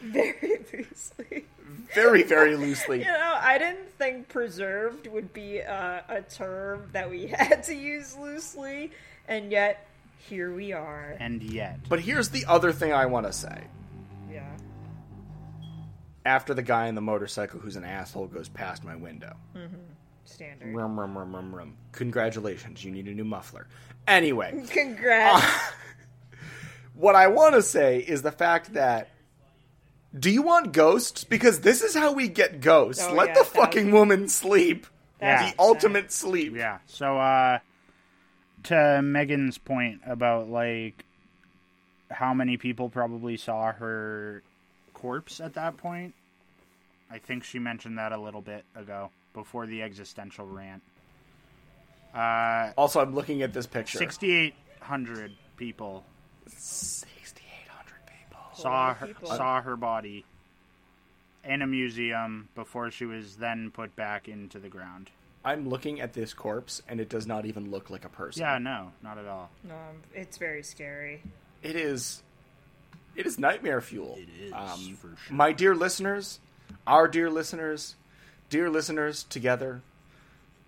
[0.00, 1.44] very loosely.
[1.94, 2.98] very very loosely.
[3.00, 7.74] You know, I didn't think preserved would be a, a term that we had to
[7.74, 8.90] use loosely,
[9.28, 9.86] and yet
[10.18, 11.16] here we are.
[11.20, 13.64] And yet, But here's the other thing I want to say.
[16.24, 16.34] Yeah.
[16.34, 19.34] After the guy in the motorcycle who's an asshole goes past my window.
[20.24, 20.74] Standard.
[20.74, 21.76] Rum, rum, rum, rum, rum.
[21.92, 23.66] Congratulations, you need a new muffler.
[24.08, 25.44] Anyway, Congrats.
[26.94, 29.10] what I want to say is the fact that
[30.18, 31.24] do you want ghosts?
[31.24, 33.04] Because this is how we get ghosts.
[33.06, 34.86] Oh, Let yeah, the thousand- fucking woman sleep.
[35.20, 35.50] Yeah.
[35.50, 36.54] The ultimate sleep.
[36.54, 36.78] yeah.
[36.86, 37.58] So, uh,
[38.64, 41.04] to Megan's point about like
[42.10, 44.42] how many people probably saw her
[45.04, 46.14] corpse at that point,
[47.10, 50.82] I think she mentioned that a little bit ago before the existential rant.
[52.14, 53.98] Uh, Also, I'm looking at this picture.
[53.98, 56.04] 6,800 people
[56.46, 58.40] 6,800 people.
[58.54, 59.28] saw her, people.
[59.28, 60.24] saw her body
[61.44, 65.10] in a museum before she was then put back into the ground.
[65.44, 68.40] I'm looking at this corpse, and it does not even look like a person.
[68.40, 69.50] Yeah, no, not at all.
[69.66, 71.20] um, it's very scary.
[71.62, 72.22] it is
[73.16, 74.18] it is nightmare fuel.
[74.18, 75.34] It is um, for sure.
[75.36, 76.40] My dear listeners,
[76.86, 77.94] our dear listeners,
[78.50, 79.82] dear listeners together,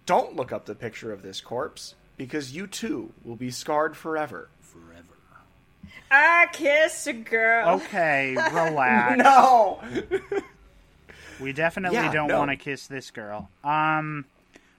[0.06, 4.48] don't look up the picture of this corpse because you too will be scarred forever.
[4.60, 5.02] Forever.
[6.10, 7.76] I kiss a girl.
[7.80, 9.18] Okay, relax.
[9.22, 9.80] No.
[11.40, 12.38] We definitely Yeah, don't no.
[12.38, 13.50] want to kiss this girl.
[13.64, 14.24] Um,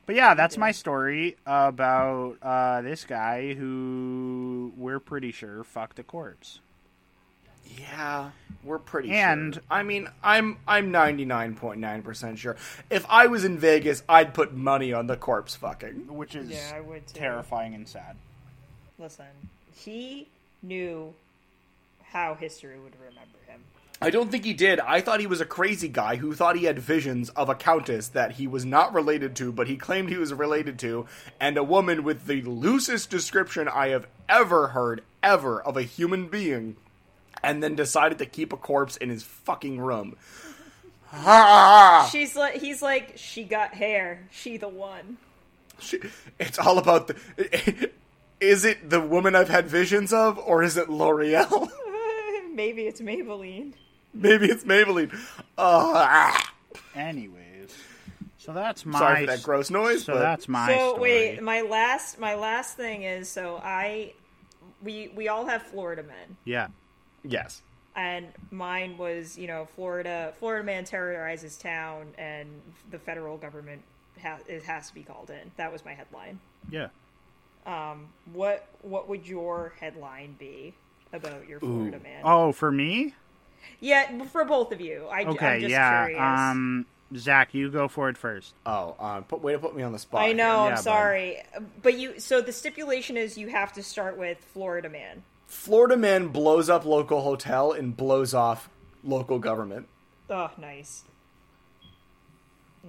[0.05, 6.03] but yeah, that's my story about uh, this guy who we're pretty sure fucked a
[6.03, 6.61] corpse.
[7.79, 8.31] Yeah,
[8.63, 9.17] we're pretty sure.
[9.17, 9.63] And- sure.
[9.69, 12.55] I mean, I'm I'm 99.9% sure.
[12.89, 16.07] If I was in Vegas, I'd put money on the corpse fucking.
[16.15, 17.19] Which is Yeah, I would too.
[17.19, 18.15] terrifying and sad.
[18.99, 19.25] Listen,
[19.75, 20.27] he
[20.63, 21.13] knew
[22.11, 23.61] how history would remember him.
[24.01, 24.79] I don't think he did.
[24.79, 28.07] I thought he was a crazy guy who thought he had visions of a countess
[28.09, 31.05] that he was not related to, but he claimed he was related to,
[31.39, 36.27] and a woman with the loosest description I have ever heard, ever, of a human
[36.27, 36.75] being,
[37.43, 40.15] and then decided to keep a corpse in his fucking room.
[42.11, 44.27] She's like, he's like, she got hair.
[44.31, 45.17] She the one.
[45.79, 45.99] She-
[46.39, 47.89] It's all about the.
[48.39, 51.69] Is it the woman I've had visions of, or is it L'Oreal?
[52.53, 53.73] Maybe it's Maybelline.
[54.13, 55.15] Maybe it's Maybelline.
[55.57, 56.51] Ah.
[56.95, 57.75] Anyways,
[58.37, 61.01] so that's my Sorry for that gross noise, So but that's my so story.
[61.01, 64.13] wait, my last, my last thing is so I,
[64.83, 66.37] we we all have Florida men.
[66.45, 66.67] yeah,
[67.27, 67.61] yes.
[67.95, 72.47] and mine was you know Florida Florida man terrorizes town and
[72.91, 73.81] the federal government
[74.21, 75.51] ha- it has to be called in.
[75.57, 76.39] That was my headline.
[76.71, 76.87] yeah.
[77.65, 80.73] Um, what what would your headline be
[81.11, 82.21] about your Florida man?
[82.23, 83.13] Oh, for me?
[83.81, 85.07] Yeah, for both of you.
[85.11, 86.05] I, Okay, I'm just yeah.
[86.05, 86.21] curious.
[86.21, 88.53] Um, Zach, you go for it first.
[88.65, 90.21] Oh, um, put, way to put me on the spot.
[90.21, 90.33] I know.
[90.33, 90.45] here.
[90.45, 90.81] yeah, I'm bud.
[90.81, 91.43] sorry,
[91.81, 92.19] but you.
[92.19, 95.23] So the stipulation is you have to start with Florida man.
[95.47, 98.69] Florida man blows up local hotel and blows off
[99.03, 99.87] local government.
[100.29, 101.05] Oh, nice,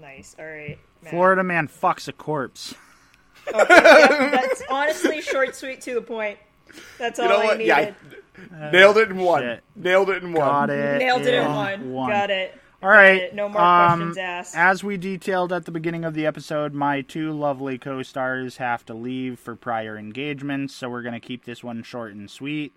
[0.01, 0.35] nice.
[0.39, 1.11] All right, Matt.
[1.13, 2.75] Florida man fucks a corpse.
[3.55, 6.39] Yep, that's honestly short, sweet, to the point.
[6.99, 7.59] That's all You know I what?
[7.59, 7.69] needed.
[7.69, 7.95] Yeah,
[8.67, 9.43] I nailed it in uh, one.
[9.43, 9.63] shit.
[9.77, 10.47] Nailed it in one.
[10.47, 10.99] Got it.
[10.99, 11.45] Nailed it in
[11.81, 12.11] in one.
[12.11, 12.61] Got it.
[12.81, 13.35] All right.
[13.35, 14.57] No more um, questions asked.
[14.57, 18.87] As we detailed at the beginning of the episode, my two lovely co stars have
[18.87, 22.73] to leave for prior engagements, so we're going to keep this one short and sweet.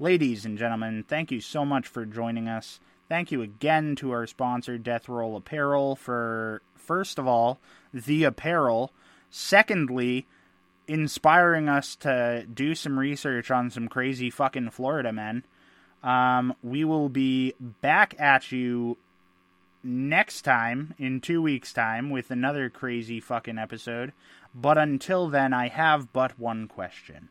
[0.00, 2.80] Ladies and gentlemen, thank you so much for joining us.
[3.08, 7.58] Thank you again to our sponsor, Death Roll Apparel, for, first of all,
[7.92, 8.92] the apparel.
[9.30, 10.26] Secondly,
[10.88, 15.44] inspiring us to do some research on some crazy fucking Florida men.
[16.02, 18.98] Um, we will be back at you
[19.82, 24.12] next time in two weeks' time with another crazy fucking episode.
[24.54, 27.28] But until then, I have but one question.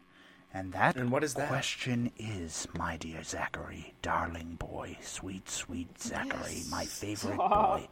[0.53, 1.49] And that, And what is that?
[1.49, 7.87] question is, my dear Zachary, darling boy, sweet, sweet Zachary, my favorite boy.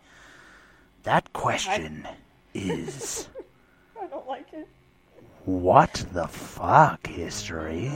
[1.04, 2.08] That question
[2.54, 3.28] is,
[4.02, 4.68] I don't like it.
[5.44, 7.92] what the fuck, history?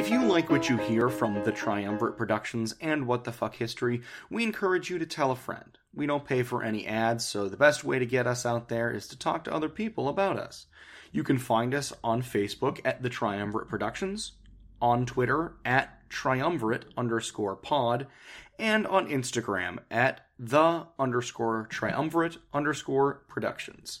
[0.00, 4.00] If you like what you hear from the Triumvirate Productions and What the Fuck History,
[4.30, 5.76] we encourage you to tell a friend.
[5.92, 8.90] We don't pay for any ads, so the best way to get us out there
[8.90, 10.64] is to talk to other people about us.
[11.12, 14.32] You can find us on Facebook at the Triumvirate Productions,
[14.80, 18.06] on Twitter at triumvirate underscore pod,
[18.58, 24.00] and on Instagram at the underscore triumvirate underscore productions.